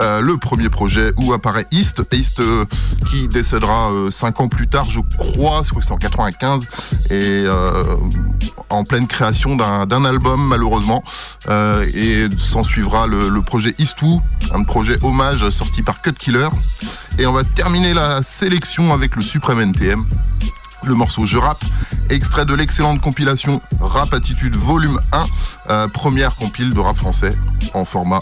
[0.01, 2.03] Euh, le premier projet où apparaît East.
[2.13, 2.65] East euh,
[3.11, 6.69] qui décédera 5 ans plus tard, je crois, c'est en 95.
[7.11, 7.97] Et euh,
[8.73, 11.03] en pleine création d'un album, malheureusement.
[11.49, 14.21] Euh, et s'en suivra le, projet East2,
[14.55, 16.49] un projet hommage sorti par Cut Killer.
[17.19, 20.05] Et on va terminer la sélection avec le Suprême NTM
[20.85, 21.63] le morceau Je rappe,
[22.11, 25.27] extrait de l'excellente compilation Rap Attitude Volume 1,
[25.71, 27.35] euh, première compile de rap français
[27.75, 28.21] en format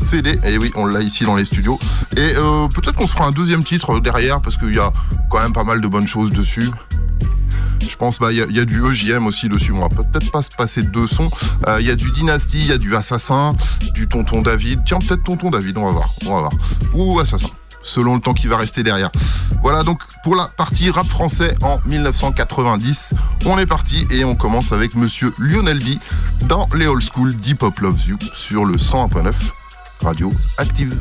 [0.00, 0.38] CD.
[0.44, 1.78] Et oui, on l'a ici dans les studios.
[2.16, 4.92] Et euh, peut-être qu'on se fera un deuxième titre derrière parce qu'il y a
[5.30, 6.70] quand même pas mal de bonnes choses dessus.
[7.80, 9.72] Je pense bah il y, a- du EJM aussi dessus.
[9.72, 11.28] On va peut-être pas se passer deux sons.
[11.68, 13.54] Euh, Il y a du Dynasty, il y a du Assassin,
[13.94, 14.82] du Tonton David.
[14.86, 16.52] Tiens peut-être Tonton David, on va voir, on va voir.
[16.94, 17.48] Ou Assassin,
[17.82, 19.10] selon le temps qui va rester derrière.
[19.62, 23.14] Voilà donc pour la partie rap français en 1990.
[23.46, 25.98] On est parti et on commence avec Monsieur Lionel D
[26.46, 29.32] dans les old school Deep Hop Loves You sur le 101.9
[30.02, 30.28] Radio
[30.58, 30.96] Active.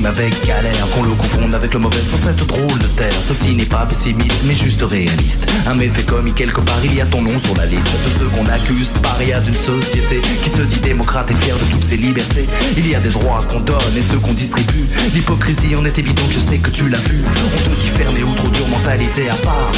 [0.00, 1.12] Avec galère, qu'on le
[1.54, 3.14] avec le mauvais sans cette drôle de terre.
[3.26, 5.46] Ceci n'est pas pessimiste, mais juste réaliste.
[5.66, 8.26] Un méfait commis quelque part, il y a ton nom sur la liste de ceux
[8.26, 12.48] qu'on accuse, paria d'une société qui se dit démocrate et fière de toutes ses libertés.
[12.76, 14.86] Il y a des droits qu'on donne et ceux qu'on distribue.
[15.14, 17.22] L'hypocrisie en est évidente, je sais que tu l'as vu.
[17.26, 19.72] On te dit fermé ou trop dure mentalité à part.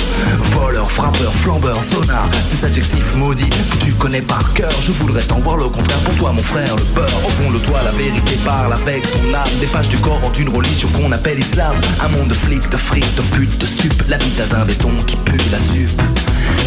[0.53, 4.73] Voleur, frappeur, flambeur, sonar, ces adjectifs maudits que tu connais par cœur.
[4.83, 7.27] Je voudrais t'en voir le contraire pour toi, mon frère, le beurre.
[7.27, 9.49] Au fond de toi, la vérité parle avec ton âme.
[9.61, 11.64] Des pages du corps en une religion qu'on appelle islam.
[12.01, 13.67] Un monde de flics, de fric, de putes, de.
[14.09, 16.03] La vie d'un béton qui pue la supe.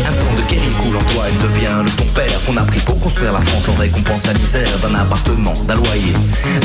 [0.05, 2.79] Un sang de Kelly coule en toi, il devient le ton père qu'on a pris
[2.79, 6.13] pour construire la France en récompense la misère d'un appartement, d'un loyer.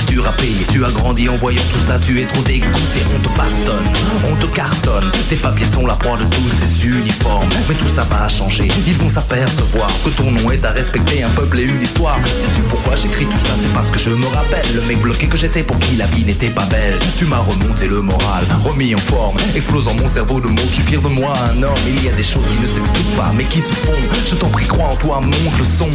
[0.07, 3.21] Dur à payer, tu as grandi en voyant tout ça, tu es trop dégoûté, on
[3.21, 3.89] te bastonne,
[4.31, 5.11] on te cartonne.
[5.29, 8.69] Tes papiers sont la proie de tous ces uniformes, mais tout ça va changer.
[8.87, 12.19] Ils vont s'apercevoir que ton nom est à respecter un peuple et une histoire.
[12.25, 13.55] Sais-tu pourquoi j'écris tout ça?
[13.61, 16.25] C'est parce que je me rappelle le mec bloqué que j'étais pour qui la vie
[16.25, 16.99] n'était pas belle.
[17.17, 18.22] Tu m'as remonté le moral,
[18.65, 21.75] remis en forme, explosant mon cerveau de mots qui firent de moi un homme.
[21.87, 23.93] Il y a des choses qui ne s'expliquent pas, mais qui se font.
[24.27, 25.91] Je t'en prie, crois en toi, monte le son.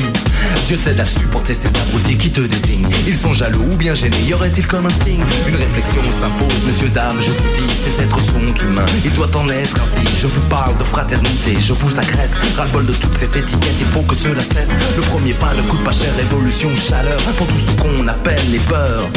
[0.67, 2.87] Dieu t'aide à supporter ces abrutis qui te désignent.
[3.05, 5.23] Ils sont jaloux ou bien gênés, y aurait-il comme un signe?
[5.47, 8.85] Une réflexion s'impose, messieurs, dames, je vous dis, ces êtres sont humains.
[9.05, 10.07] Il doit en être ainsi.
[10.19, 12.31] Je vous parle de fraternité, je vous agresse.
[12.55, 14.69] Ras-le-bol de toutes ces étiquettes, il faut que cela cesse.
[14.95, 17.19] Le premier pas ne coûte pas cher, révolution, chaleur.
[17.37, 19.07] Pour tout ce qu'on appelle les peurs.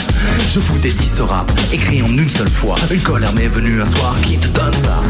[0.49, 2.77] Je vous dédie ce rap, écrit en une seule fois.
[3.03, 5.01] Colère m'est venue un soir qui te donne ça.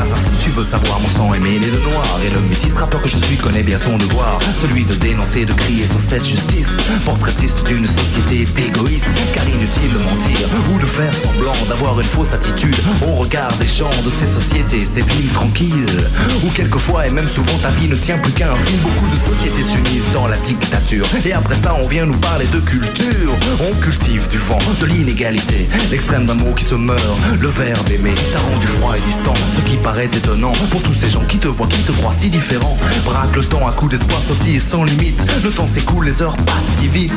[0.00, 3.02] Hasard, si tu veux savoir, mon sang est mêlé de noir Et le métis rappeur
[3.02, 6.78] que je suis connaît bien son devoir Celui de dénoncer, de crier sur cette justice
[7.04, 12.32] Portraitiste d'une société d'égoïstes Car inutile de mentir ou de faire semblant D'avoir une fausse
[12.32, 16.00] attitude au regard des gens De ces sociétés, ces villes tranquilles
[16.44, 18.80] Où quelquefois et même souvent ta vie ne tient plus qu'à un fil.
[18.80, 22.60] Beaucoup de sociétés s'unissent dans la dictature Et après ça on vient nous parler de
[22.60, 23.34] culture.
[23.60, 28.14] On cultive du vent, de l'inégalité L'extrême d'un mot qui se meurt Le verbe aimer
[28.32, 31.48] t'a rendu froid et distant Ce qui paraît étonnant pour tous ces gens qui te
[31.48, 34.84] voient, qui te croient si différent Braque le temps à coup d'espoir, ceci est sans
[34.84, 35.20] limite.
[35.44, 37.12] Le temps s'écoule, les heures passent si vite.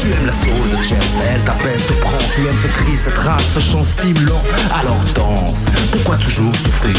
[0.00, 0.98] Tu aimes la soul de James,
[1.30, 2.16] elle t'apaise, te prend.
[2.34, 4.40] Tu aimes ce cri, cette rage, ce chant stimulant.
[4.74, 6.96] Alors danse, pourquoi toujours souffrir?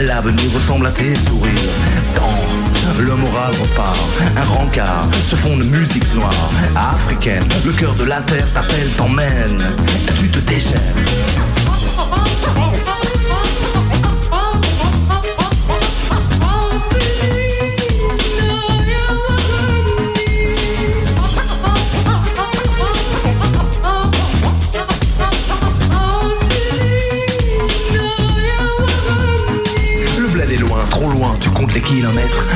[0.00, 1.52] L'avenir ressemble à tes sourires.
[2.14, 3.98] Danse, le moral repart.
[4.36, 6.50] Un rencard se fond de musique noire.
[6.76, 9.62] Africaine, le cœur de la terre t'appelle, t'emmène.
[10.18, 11.51] Tu te déchaînes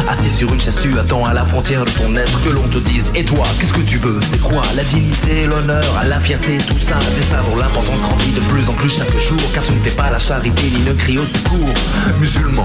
[0.08, 2.42] Assis sur une chaise, tu attends à la frontière de ton être.
[2.42, 4.18] Que l'on te dise, et toi, qu'est-ce que tu veux?
[4.30, 6.94] C'est quoi la dignité, l'honneur, la fierté, tout ça?
[7.14, 9.94] Des ça dont l'importance grandit de plus en plus chaque jour Car tu ne fais
[9.94, 11.74] pas la charité ni ne crie au secours.
[12.18, 12.64] Musulman,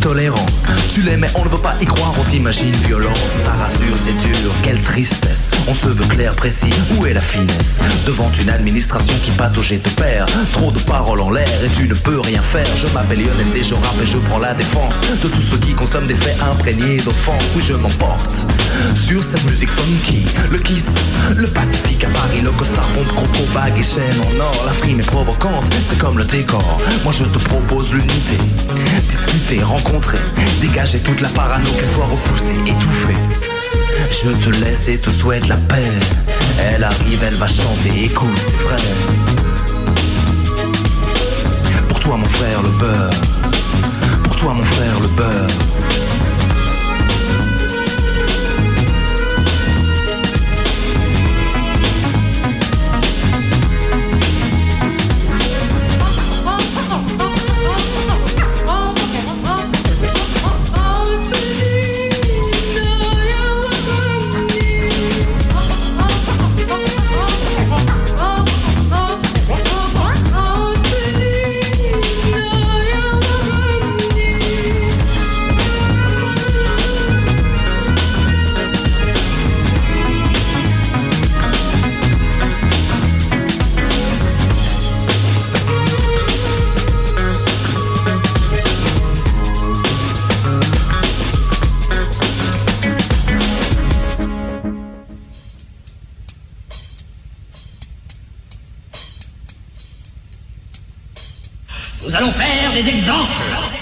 [0.00, 0.46] tolérant,
[0.90, 4.16] tu l'aimes mais on ne veut pas y croire On t'imagine violent, ça rassure, c'est
[4.26, 4.52] dur.
[4.62, 9.30] Quelle tristesse, on se veut clair, précis Où est la finesse Devant une administration qui
[9.32, 10.30] patauge et te perd.
[10.52, 12.66] Trop de paroles en l'air et tu ne peux rien faire.
[12.76, 13.46] Je m'appelle Lionel
[13.82, 17.42] rappe et je prends la défense De tous ceux qui consomment des faits imprégnés d'offense.
[17.54, 18.46] Oui je m'emporte
[19.06, 20.86] sur cette musique funky Le kiss,
[21.36, 24.62] le pacifique à Paris Le costard pompe, croco, bague et chaîne en or.
[24.66, 26.80] La frime est provocante, c'est comme le décor.
[27.04, 28.38] Moi je te propose l'unité.
[29.08, 30.18] Discuter, rencontrer,
[30.60, 33.59] dégager toute la parano Qu'elle soit repoussée, étouffée
[34.22, 35.90] je te laisse et te souhaite la paix.
[36.58, 38.76] Elle arrive, elle va chanter, écoute, c'est vrai.
[41.88, 43.10] Pour toi, mon frère, le beurre.
[44.24, 46.09] Pour toi, mon frère, le beurre.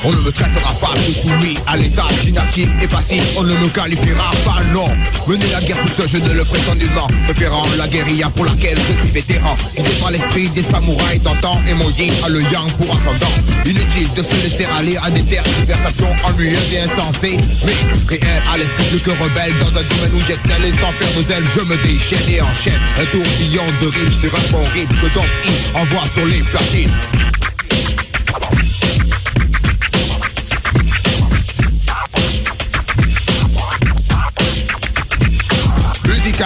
[0.08, 3.68] On ne me traitera pas de soumis à l'état inactif et passif, on ne me
[3.68, 4.88] qualifiera pas, non.
[5.26, 7.08] Mener la guerre tout seul, je ne le prétends nullement.
[7.26, 9.54] Préférant la guérilla pour laquelle je suis vétéran.
[9.76, 13.32] Il défend l'esprit des samouraïs d'antan et mon yin a le yang pour ascendant.
[13.66, 17.38] Inutile de se laisser aller à des tergiversations ennuyeuses et insensées.
[17.66, 17.76] Mais
[18.08, 21.28] réel à l'esprit plus que rebelle dans un domaine où j'excelle et sans faire de
[21.28, 22.80] zèle, je me déchaîne et enchaîne.
[22.98, 25.26] Un tourbillon de rimes sur un bon rythme que Don
[25.74, 27.27] envoie sur les platines.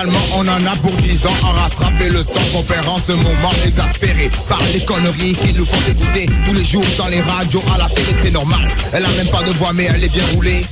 [0.03, 0.32] calmó.
[0.35, 3.53] On en a pour 10 ans à rattraper le temps qu'on perd en ce moment
[3.65, 7.79] exaspéré par les conneries qui nous font écouter tous les jours dans les radios, à
[7.79, 8.69] la télé, c'est normal.
[8.93, 10.63] Elle a même pas de voix, mais elle est bien roulée.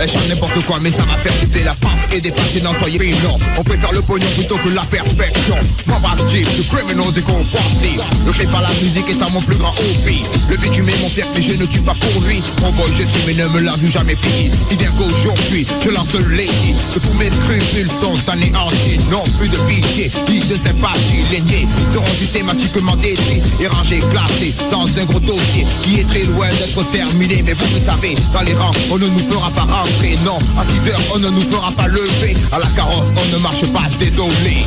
[0.00, 2.98] Elle chante n'importe quoi, mais ça va faire doubler la France et dépasser n'en soyez
[3.24, 3.36] non.
[3.56, 5.56] On préfère le pognon plutôt que la perfection.
[5.86, 5.98] Moi,
[6.28, 8.02] Jeep, le criminals et compulsive.
[8.26, 10.22] Le fait par la musique est à mon plus grand hobby.
[10.48, 12.42] Le bitume est mon fier, mais je ne tue pas pour lui.
[12.60, 14.50] Mon boy, je suis, mais ne me l'a vu jamais pris.
[14.68, 16.74] Si bien qu'aujourd'hui, je lance le lady.
[16.92, 19.00] Tous mes scrupules sont anéantis.
[19.10, 21.22] Non, plus de pitié, ni de sympathie.
[21.30, 26.24] Les niais seront systématiquement détruits et rangés, classés dans un gros dossier qui est très
[26.24, 27.42] loin d'être terminé.
[27.44, 30.16] Mais vous le savez, dans les rangs, on ne nous fera pas rentrer.
[30.24, 32.36] Non, à 6 heures, on ne nous fera pas lever.
[32.52, 34.62] À la carotte, on ne marche pas, désolé.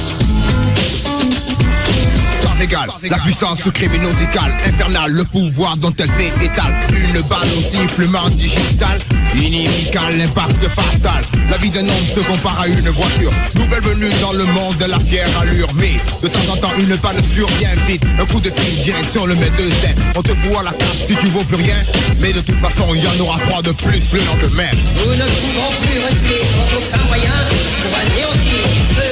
[3.10, 6.72] La puissance criminosicale, infernale, le pouvoir dont elle fait étal.
[6.92, 9.00] Une balle au sifflement digital,
[9.36, 11.24] inimical, l'impact fatal.
[11.50, 13.32] La vie d'un homme se compare à une voiture.
[13.56, 15.70] Nouvelle venue dans le monde de la fière allure.
[15.76, 18.04] Mais de temps en temps, une panne survient vite.
[18.20, 19.96] Un coup de fil, direction le médecin.
[20.16, 21.78] On te à la casse si tu vaux plus rien.
[22.22, 24.70] Mais de toute façon, il y en aura trois de plus le lendemain.
[24.98, 27.34] Nous ne pouvons plus reculer contre aucun moyen
[27.82, 29.11] pour anéantir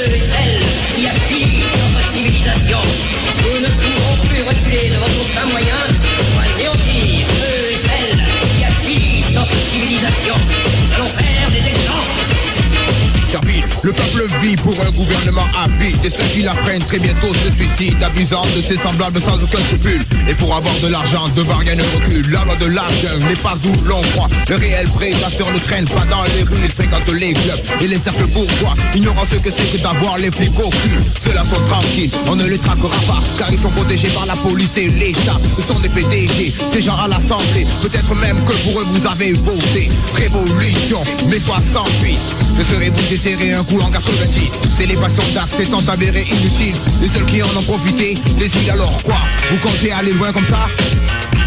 [13.89, 18.05] le peuple vit pour un gouvernement avide Et ceux qui l'apprennent très bientôt se suicident
[18.05, 20.01] Abusant de ses semblables sans aucun scrupule.
[20.27, 22.31] Et pour avoir de l'argent, devant rien ne recule.
[22.31, 24.27] La loi de l'argent n'est pas où l'on croit.
[24.49, 27.97] Le réel prédateur ne traîne pas dans les rues Il fréquente les clubs et les
[27.97, 30.99] cercles bourgeois Ignorant ce que c'est que d'avoir les flics au cul.
[31.23, 34.77] Ceux-là sont tranquilles, on ne les traquera pas Car ils sont protégés par la police
[34.77, 35.37] et l'État.
[35.57, 37.65] Ce sont des PDG, ces gens à l'Assemblée.
[37.81, 39.89] Peut-être même que pour eux vous avez voté.
[40.13, 42.19] Révolution, mai 68
[42.57, 47.07] Ne serez-vous desserrer un coup en 90 C'est les passions d'art s'étant avérées inutiles Les
[47.07, 49.17] seuls qui en ont profité, les îles alors quoi?
[49.51, 50.65] Vous comptez aller loin comme ça?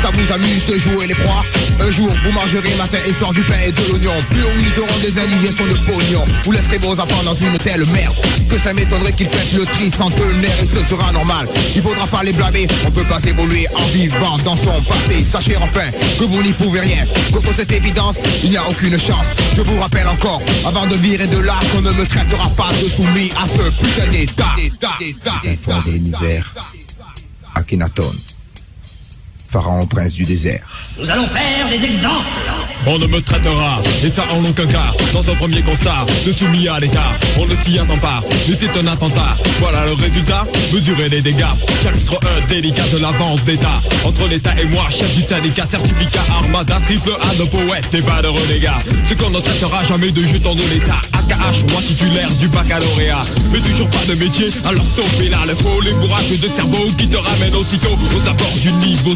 [0.02, 1.44] Ça vous amuse de jouer les proies.
[1.80, 4.12] Un jour vous mangerez matin et soir du pain et de l'oignon.
[4.30, 6.24] Plus haut ils auront des indigestions de pognon.
[6.44, 8.14] Vous laisserez vos enfants dans une telle merde
[8.48, 12.06] Que ça m'étonnerait qu'ils fassent le tri sans nerf Et ce sera normal, il faudra
[12.06, 12.66] pas les blâmer.
[12.86, 15.22] On peut pas évoluer en vivant dans son passé.
[15.22, 15.88] Sachez enfin
[16.18, 17.04] que vous n'y pouvez rien.
[17.32, 19.26] Contre cette évidence, il n'y a aucune chance.
[19.56, 22.88] Je vous rappelle encore, avant de virer de là Qu'on ne me traitera pas de
[22.88, 24.54] soumis à ce putain d'état.
[27.54, 28.12] Akhenaton
[29.52, 30.66] Pharaon prince du désert
[30.98, 32.24] Nous allons faire des exemples.
[32.86, 36.66] On ne me traitera, et ça en aucun cas, dans un premier constat, de soumis
[36.68, 37.12] à l'état.
[37.38, 39.36] On ne s'y attend pas, mais c'est un attentat.
[39.60, 41.44] Voilà le résultat, mesurer les dégâts.
[41.82, 43.78] Chapitre 1, délicat de l'avance d'état.
[44.04, 48.20] Entre l'état et moi, chef du syndicat, certificat, armada, triple A de poète et pas
[48.20, 48.78] de renégat.
[49.08, 51.00] Ce qu'on ne traitera jamais de jetons de l'état.
[51.12, 53.24] AKH, moi titulaire du baccalauréat.
[53.52, 57.06] Mais toujours pas de métier, alors sauvez là le faux, les bourrages de cerveau qui
[57.06, 59.14] te ramènent aussitôt aux abords du niveau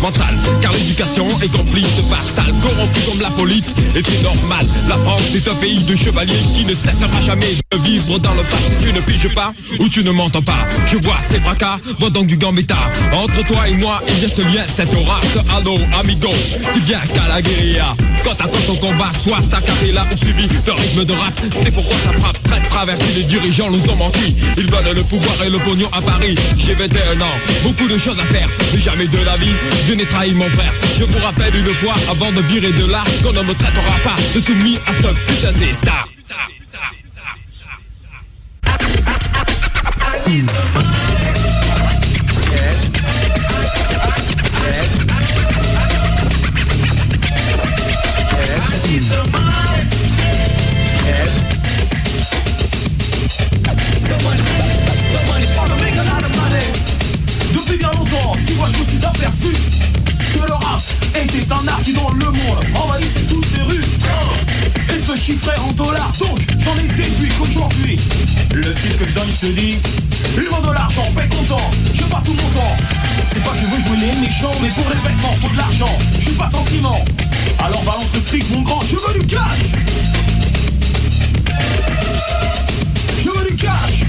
[0.00, 4.66] Mental, car l'éducation est complice de fatal, corrompu comme la police, et c'est normal.
[4.88, 8.42] La France est un pays de chevaliers qui ne cessera jamais de vivre dans le
[8.42, 8.72] passé.
[8.82, 10.66] Tu ne piges pas ou tu ne m'entends pas.
[10.86, 12.78] Je vois ces fracas, vois donc du gambetta.
[13.12, 16.30] Entre toi et moi, il y a ce lien, cette aura, ce halo, amigo.
[16.74, 17.88] Si bien qu'à la guérilla,
[18.24, 21.32] quand t'attends ton combat, soit ta capella ou suivi rythme de rap.
[21.62, 23.04] C'est pourquoi ça frappe très traversé.
[23.16, 24.34] Les dirigeants nous ont menti.
[24.56, 26.36] Ils veulent le pouvoir et le pognon à Paris.
[26.56, 29.41] J'ai 21 ans, beaucoup de choses à faire, mais jamais de la vie.
[29.86, 30.72] Je n'ai trahi mon frère.
[30.98, 34.16] Je vous rappelle une fois avant de virer de là qu'on ne me traitera pas
[34.34, 36.06] de soumis à ce putain d'état.
[40.24, 40.44] Depuis
[69.46, 69.76] dis,
[70.36, 72.76] Il veut de l'argent, paie content, je pas tout mon temps.
[73.32, 75.98] C'est pas que je veux jouer les méchants Mais pour les vêtements faut de l'argent.
[76.14, 77.04] Je suis pas sentiment.
[77.58, 79.58] Alors balance le fric mon grand, je veux du cash.
[83.18, 84.04] Je veux du cash.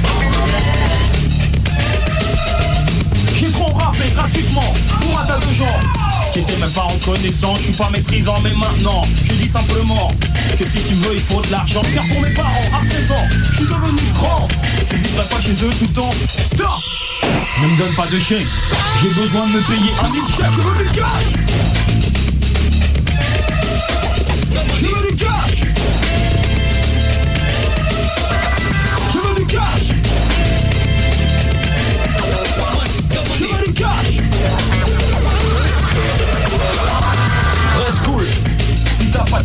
[3.40, 7.74] J'ai trop rappé gratuitement pour un tas de gens étaient même pas reconnaissants, je suis
[7.74, 10.12] pas méprisant mais maintenant je dis simplement
[10.58, 11.82] que si tu veux il faut de l'argent.
[11.94, 14.48] Car pour mes parents à présent je suis devenu grand.
[14.92, 16.10] Je vivrai pas chez eux tout le temps
[16.54, 16.68] Stop.
[17.62, 18.48] Ne me donne pas de chèque.
[19.02, 20.52] J'ai besoin de me payer un mille chèques.
[20.52, 21.24] Je veux du cash.
[24.80, 25.73] Je veux du cash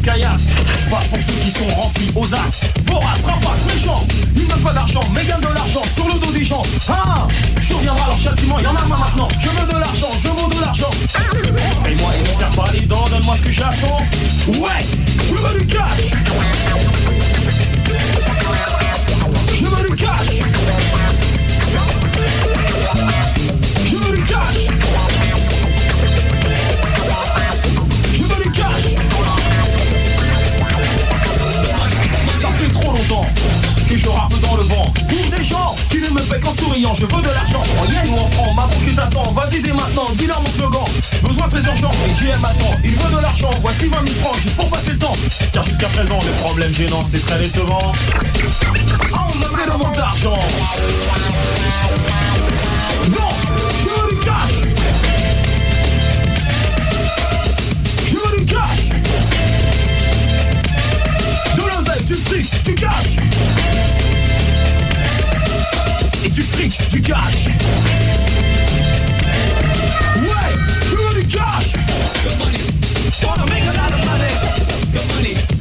[0.09, 0.40] Pas caillasse.
[0.90, 2.61] Parle pour ceux qui sont remplis aux as.
[2.86, 4.06] Vorace, rapace, méchant.
[4.36, 6.62] Ils n'ont pas d'argent mais gagnent de l'argent Sur le dos des gens.
[6.88, 7.26] Ah
[7.61, 9.28] Je reviendrai leur châtiment Y'en a marre maintenant.
[9.38, 10.90] Je veux de l'argent Je veux de l'argent.
[11.86, 13.98] Et ne serre pas les dents Donne-moi ce que j'attends
[14.48, 14.84] Ouais
[15.28, 16.00] Je veux du cash.
[19.59, 20.28] Je veux du cash.
[23.84, 25.17] Je veux du cash
[32.59, 33.26] fait trop longtemps
[33.88, 34.92] que je rappe dans le vent.
[35.09, 37.62] Pour des gens qui ne me paient qu'en souriant Je veux de l'argent.
[37.80, 40.84] En yen ou en francs Ma banque t'attend, vas-y dès maintenant Dis-leur mon slogan.
[41.22, 44.56] Besoin très urgent et GM attend Il veut de l'argent, voici 20 000 francs Juste
[44.56, 45.16] pour passer le temps.
[45.52, 47.92] Car jusqu'à présent les problèmes gênants c'est très décevant.
[49.56, 50.38] C'est le manque d'argent
[62.09, 63.16] du fric, du cash
[66.24, 67.46] Et du fric, du cash
[70.16, 70.50] Ouais,
[70.86, 71.74] veux du cash
[73.22, 74.32] Wanna make a lot of money.
[74.92, 75.57] Good money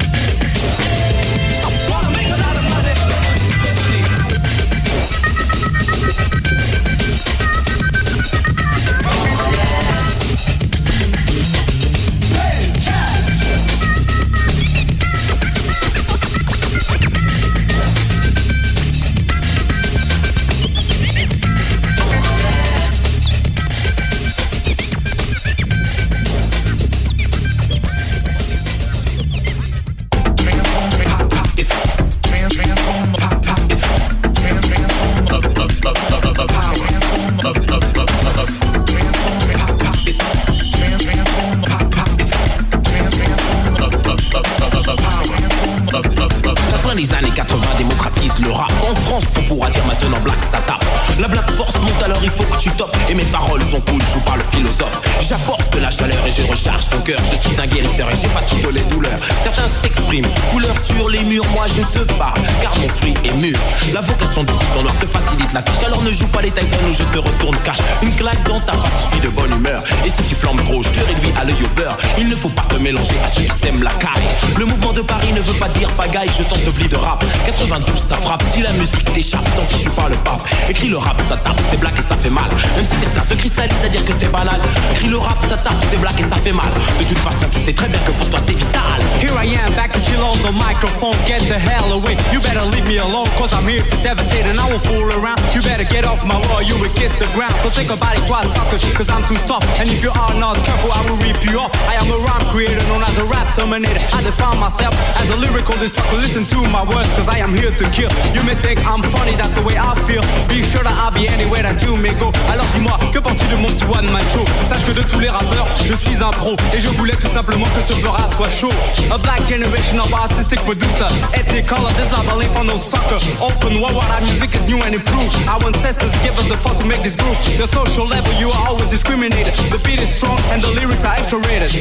[53.09, 55.01] Et mes paroles sont cool, je parle philosophe.
[55.21, 57.19] J'apporte de la chaleur et je recharge ton cœur.
[57.31, 59.19] Je suis un guérisseur et j'efface toutes les douleurs.
[59.43, 63.57] Certains s'expriment, couleur sur les murs Moi je te parle, car mon fruit est mûr.
[63.93, 65.83] La vocation du piton noir te facilite la tâche.
[65.85, 67.77] Alors ne joue pas les Tyson ou je te retourne cash.
[68.01, 69.83] Une claque dans ta face, je suis de bonne humeur.
[70.05, 71.97] Et si tu flambes trop, je te réduis à l'œil au beurre.
[72.17, 74.27] Il ne faut pas te mélanger à ceux qui sèment la caille.
[74.57, 77.23] Le mouvement de Paris ne veut pas dire pagaille Je t'ensevelis de rap.
[77.45, 78.43] 92 ça frappe.
[78.51, 80.41] Si la musique t'échappe tant que je suis pas le pape.
[80.69, 82.49] Écris le rap ça tape c'est black et ça fait mal.
[82.75, 84.59] Même si certains se cristallisent à dire que c'est banal.
[84.93, 87.59] Écris le rap ça tape c'est black et ça fait mal De toute façon tu
[87.59, 90.37] sais très bien que pour toi c'est vital Here I am, back to chill on
[90.45, 91.17] the microphone.
[91.25, 92.13] Get the hell away.
[92.29, 95.41] You better leave me alone, cause I'm here to devastate and I won't fool around.
[95.57, 97.57] You better get off my wall, you will kiss the ground.
[97.65, 99.65] So think about it twice, suckers, cause I'm too tough.
[99.81, 101.73] And if you are not careful, I will rip you off.
[101.89, 103.97] I am a rhyme creator known as a rap terminator.
[104.13, 106.21] I define myself as a lyrical destructor.
[106.21, 108.13] Listen to my words, cause I am here to kill.
[108.37, 110.21] You may think I'm funny, that's the way I feel.
[110.45, 112.29] Be sure that I'll be anywhere that you may go.
[112.53, 114.45] Alors dis-moi, que penses-tu de mon petit one man show?
[114.69, 116.55] Sache que de tous les rappeurs, je suis un pro.
[116.73, 117.93] Et je voulais tout simplement que ce
[118.35, 118.71] soit chaud.
[119.11, 121.07] A black generation of artistic producer.
[121.33, 123.19] Ethnic color, there's not belief for no sucker.
[123.41, 125.35] Open world, our music is new and improved.
[125.47, 127.37] Our ancestors give us the fuck to make this groove.
[127.57, 129.53] The social level, you are always discriminated.
[129.71, 131.71] The beat is strong and the lyrics are extra rated.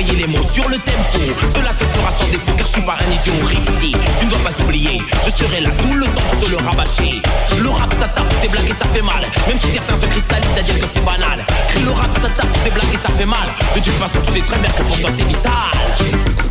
[0.00, 1.18] À t'envoyer les mots sur le tempo.
[1.54, 4.38] Cela se fera sans défaut car je suis pas un idiot ripti Tu ne dois
[4.40, 7.22] pas oublier, je serai là tout le temps pour te le rabâcher.
[7.58, 9.22] Le rap ça tape, c'est blague et ça fait mal.
[9.46, 11.44] Même si certains se cristallisent à dire que c'est banal.
[11.68, 13.48] Crie le rap ça tape, c'est blague et ça fait mal.
[13.74, 16.49] De toute façon tu sais très bien que pour toi c'est vital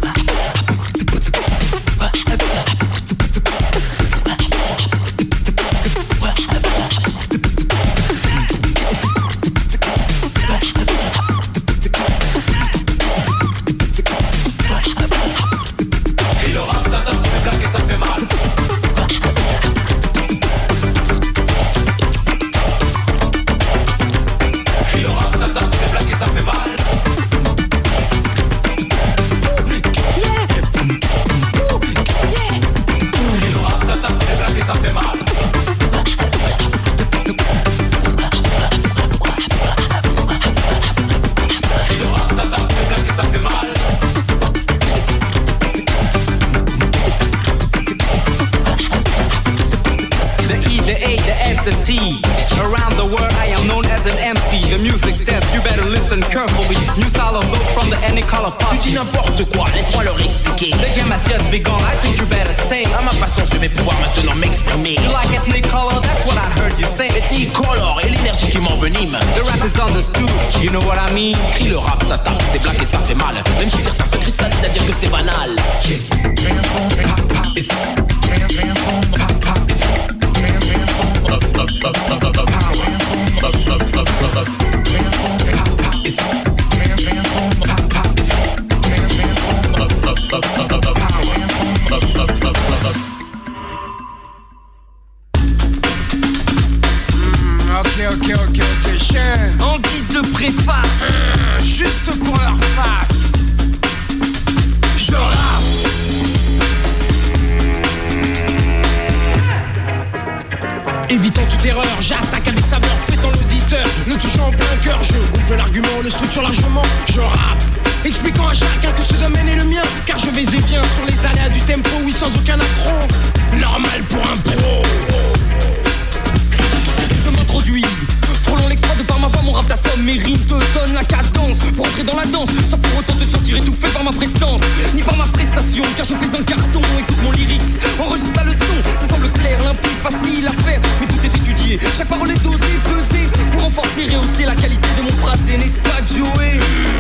[144.08, 146.60] rehausser la qualité de mon phrasé, n'est-ce pas Joey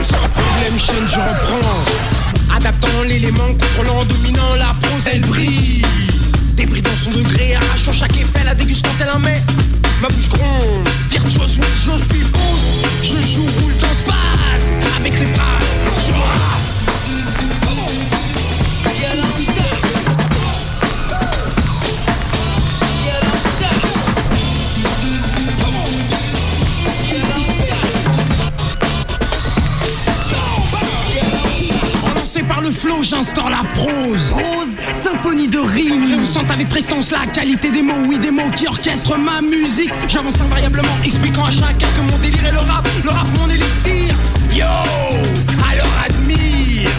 [0.09, 2.55] Sans problème, chaîne, je reprends.
[2.55, 5.81] Adaptant l'élément, contrôlant, dominant la prose, elle brille.
[6.55, 9.41] Débris dans son degré, arrachant chaque effet, la dégustant tel un mets.
[10.01, 13.03] Ma bouche gronde, virtuose, oui, j'ose, puis pose.
[13.03, 15.78] Je joue, roule dans space, avec les phrases.
[33.09, 34.29] J'instaure la prose.
[34.29, 36.05] Prose, symphonie de rimes.
[36.13, 39.91] Rehaussante avec prestance la qualité des mots, oui, des mots qui orchestrent ma musique.
[40.07, 44.13] J'avance invariablement, expliquant à chacun que mon délire est le rap, le rap mon élixir.
[44.53, 46.89] Yo, alors admire.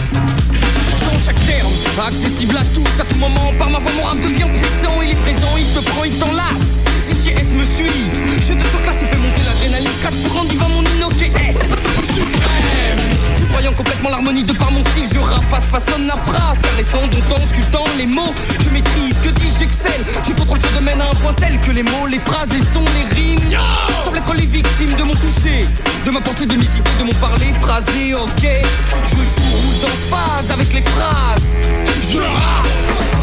[1.05, 1.71] Dans chaque terme,
[2.05, 5.21] accessible à tous, à tout moment, par ma voix, mon rap devient puissant, il est
[5.23, 6.83] présent, il te prend, il t'enlace.
[7.09, 10.69] DJ S me suit, je te surclasse, il fait monter l'adrénaline, scratch pour rendre vivant
[10.69, 11.90] mon Inoke S.
[13.77, 17.85] Complètement l'harmonie de par mon style, je rappe face façonne la phrase, caressant, domptant, sculptant
[17.97, 18.33] les mots.
[18.59, 20.03] Je maîtrise, que dis j'excelle.
[20.27, 22.85] Je contrôle ce domaine à un point tel que les mots, les phrases, les sons,
[22.93, 23.39] les rimes
[24.03, 25.65] semblent être les victimes de mon toucher,
[26.05, 28.13] de ma pensée, de mes idées, de mon parler phrasé.
[28.15, 31.61] Ok, je joue dans phase avec les phrases.
[32.11, 33.20] Je rappe.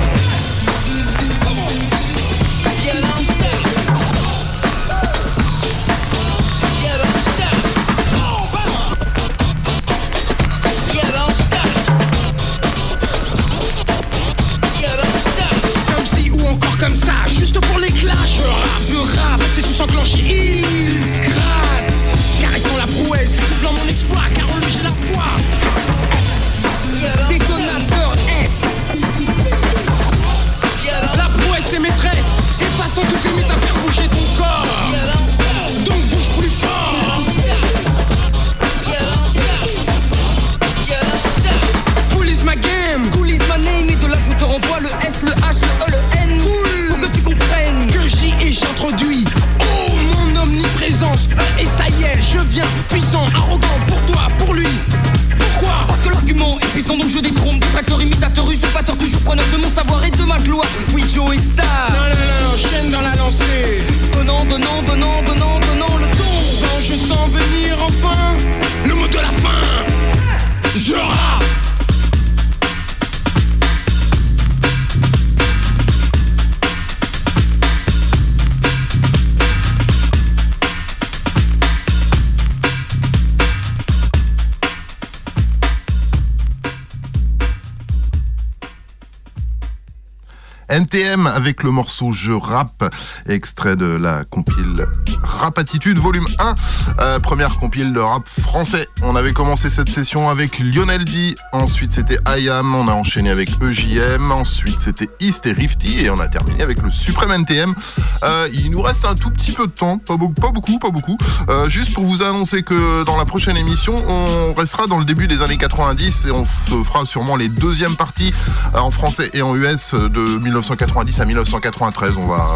[91.34, 92.82] Avec le morceau Je rappe,
[93.26, 94.86] extrait de la compile
[95.22, 96.54] Rapatitude volume 1,
[97.00, 98.88] euh, première compile de rap français.
[99.02, 103.50] On avait commencé cette session avec Lionel D, ensuite c'était IAM, on a enchaîné avec
[103.62, 107.74] EJM, ensuite c'était East et Rifty et on a terminé avec le Supreme NTM.
[108.22, 110.90] Euh, il nous reste un tout petit peu de temps, pas, beaucoup, pas beaucoup, pas
[110.90, 111.18] beaucoup.
[111.50, 115.28] Euh, juste pour vous annoncer que dans la prochaine émission, on restera dans le début
[115.28, 118.32] des années 90 et on fera sûrement les deuxièmes parties
[118.74, 122.14] euh, en français et en US de 1990 à 1993.
[122.16, 122.46] On va,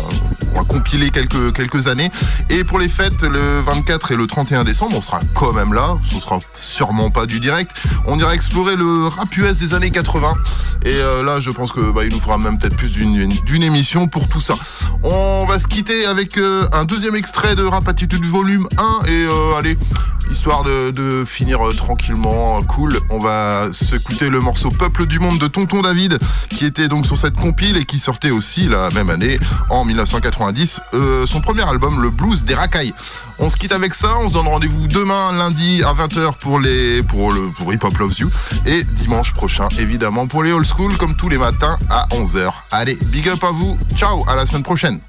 [0.69, 2.11] compiler quelques années.
[2.49, 5.82] Et pour les fêtes, le 24 et le 31 décembre, on sera quand même là.
[6.05, 7.73] Ce sera sûrement pas du direct.
[8.07, 10.33] On ira explorer le rap US des années 80.
[10.85, 14.29] Et euh, là, je pense que bah, nous fera même peut-être plus d'une émission pour
[14.29, 14.55] tout ça.
[15.03, 19.07] On va se quitter avec euh, un deuxième extrait de Rap Attitude volume 1.
[19.07, 19.77] Et euh, allez,
[20.31, 25.83] histoire de, finir tranquillement, cool, on va s'écouter le morceau Peuple du Monde de Tonton
[25.83, 26.19] David,
[26.49, 29.39] qui était donc sur cette compile et qui sortait aussi la même année,
[29.71, 32.95] en 1990, euh, son premier album, le Blues des Racailles.
[33.45, 37.03] On se quitte avec ça, on se donne rendez-vous demain, lundi à 20h pour, les,
[37.03, 38.31] pour, le, pour Hip Hop Loves You,
[38.67, 42.53] et dimanche prochain, évidemment, pour les Old School, comme tous les matins à 11h.
[42.71, 45.01] Allez, big up à vous, ciao, à la semaine prochaine.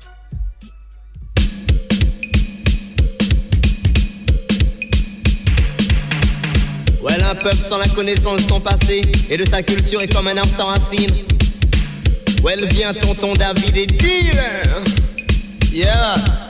[7.03, 10.27] Ouais, un peuple sans la connaissance de son passé et de sa culture est comme
[10.27, 11.13] un arbre sans racines.
[12.43, 13.87] Ouais, vient tonton David et.
[15.71, 16.42] Yeah.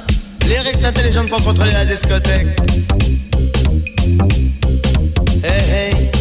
[0.48, 2.48] Lyrics intelligentes pour contrôler la discothèque.
[5.44, 6.12] Hey, hey.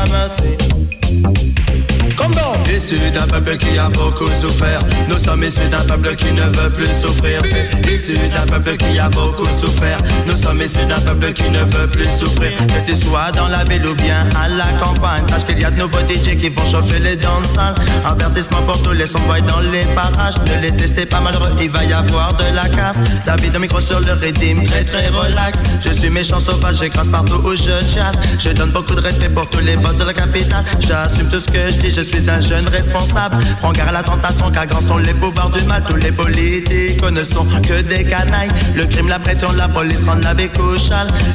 [0.00, 0.56] Have mercy.
[2.16, 2.34] Comme
[3.12, 4.80] d'un peuple qui a beaucoup souffert.
[5.08, 7.42] Nous sommes issus d'un peuple qui ne veut plus souffrir.
[7.90, 9.98] Issu d'un peuple qui a beaucoup souffert.
[10.26, 12.52] Nous sommes issus d'un peuple qui ne veut plus souffrir.
[12.58, 15.70] Que tu sois dans la ville ou bien à la campagne Sache qu'il y a
[15.70, 19.60] de nouveaux DJ qui vont chauffer les dents sales Avertissement pour tous les sonboys dans
[19.60, 20.36] les parages.
[20.46, 22.98] Ne les testez pas malheureux, il va y avoir de la casse.
[23.26, 25.58] David au micro sur le rythme, très très relax.
[25.84, 29.48] Je suis méchant sauvage, j'écrase partout où je chatte Je donne beaucoup de respect pour
[29.50, 30.64] tous les boss de la capitale.
[30.80, 33.36] J'assume tout ce que je dis, je suis un jeune responsable.
[33.60, 35.82] Prends garde à la tentation car grands sont les pouvoirs du mal.
[35.86, 38.50] Tous les politiques ne sont que des canailles.
[38.74, 40.48] Le crime, la pression, la police rendent la vie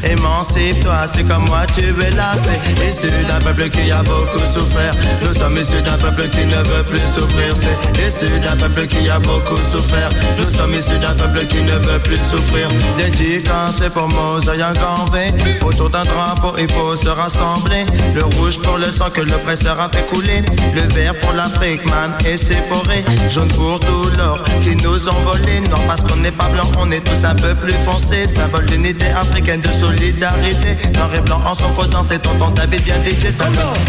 [0.03, 2.33] Émancipe-toi, c'est comme moi tu es là.
[2.43, 4.93] C'est Issu d'un peuple qui a beaucoup souffert.
[5.21, 7.53] Nous sommes issus d'un peuple qui ne veut plus souffrir.
[7.55, 10.09] C'est issu d'un peuple qui a beaucoup souffert.
[10.37, 12.69] Nous sommes issus d'un peuple qui ne veut plus souffrir.
[12.97, 14.63] Dédicace c'est pour Mosaï
[15.11, 15.33] V
[15.65, 17.85] Autour d'un drapeau il faut se rassembler.
[18.13, 20.41] Le rouge pour le sang que l'oppresseur a fait couler
[20.73, 23.03] Le vert pour l'Afrique man et ses forêts.
[23.29, 27.01] Jaune pour tout l'or qui nous volé Non parce qu'on n'est pas blanc on est
[27.01, 28.27] tous un peu plus foncés.
[28.27, 30.77] Symbole d'unité africaine de solidarité.
[30.93, 33.45] Noir et blanc en son faisant c'est tonton David bien DJ ça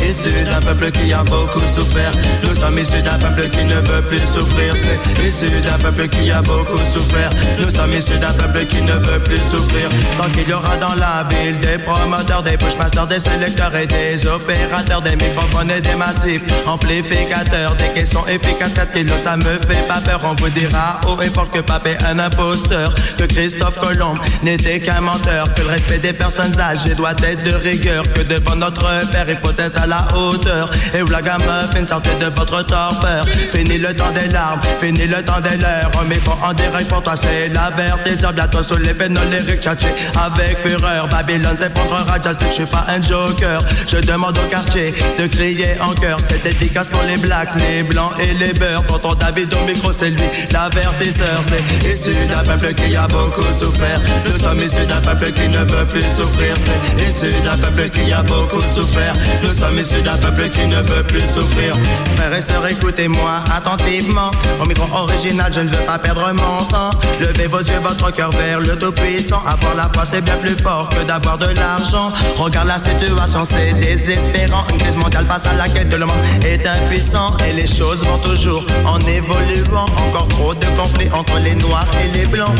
[0.09, 2.13] Issu d'un peuple qui a beaucoup souffert.
[2.43, 4.75] Nous sommes issus d'un peuple qui ne veut plus souffrir.
[4.77, 7.31] C'est issu d'un peuple qui a beaucoup souffert.
[7.59, 9.89] Nous sommes issus d'un peuple qui ne veut plus souffrir.
[10.19, 14.27] Tant qu'il y aura dans la ville des promoteurs, des pushmasters, des sélecteurs et des
[14.27, 19.87] opérateurs, des microphones et des massifs, amplificateurs, des caissons efficaces, 4 kilos, ça me fait
[19.89, 20.21] pas peur.
[20.25, 24.81] On vous dira haut et fort que Pape est un imposteur, que Christophe Colomb n'était
[24.81, 28.87] qu'un menteur, que le respect des personnes âgées doit être de rigueur, que devant notre
[29.11, 30.71] père il faut être à la hauteur.
[30.95, 31.43] Et où la gamme
[31.87, 33.27] sortez de votre torpeur.
[33.53, 35.91] Fini le temps des larmes, fini le temps des leurs.
[36.01, 38.33] On micro en direct pour toi, c'est la vertiseur.
[38.33, 41.09] Bientôt sous les pénaux lyriques, tchatché avec fureur.
[41.09, 43.63] Babylone s'effondrera, just je suis pas un joker.
[43.87, 45.97] Je demande au quartier de crier en.
[46.29, 48.85] C'est dédicace pour les blacks, les blancs et les beurs.
[48.87, 50.23] Tonton David au micro, c'est lui,
[50.53, 51.41] l'avertisseur.
[51.49, 55.59] C'est Issu d'un peuple qui a beaucoup souffert Nous sommes issus d'un peuple qui ne
[55.59, 60.17] veut plus souffrir C'est issu d'un peuple qui a beaucoup souffert Nous sommes issus d'un
[60.17, 61.77] peuple qui ne veut plus souffrir
[62.17, 64.31] Frères et sœurs, écoutez-moi attentivement.
[64.61, 66.91] Au micro original, je ne veux pas perdre mon temps.
[67.21, 69.41] Levez vos yeux, votre cœur vers le Tout-Puissant.
[69.47, 72.11] Avoir la foi, c'est bien plus fort que d'avoir de l'argent.
[72.37, 74.65] Regarde la situation, c'est désespérant.
[74.71, 77.37] Une crise mondiale face à laquelle tout le monde est impuissant.
[77.49, 79.87] Et les choses vont toujours en évoluant.
[80.09, 82.57] Encore trop de conflits entre les noirs et les blancs.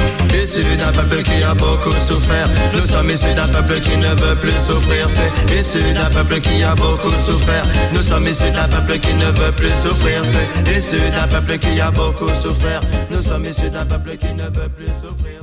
[0.47, 4.37] Issu d'un peuple qui a beaucoup souffert Nous sommes issus d'un peuple qui ne veut
[4.37, 8.99] plus souffrir C'est issu d'un peuple qui a beaucoup souffert Nous sommes issus d'un peuple
[9.01, 13.45] qui ne veut plus souffrir C'est issu d'un peuple qui a beaucoup souffert Nous sommes
[13.45, 15.43] issus d'un peuple qui ne veut plus souffrir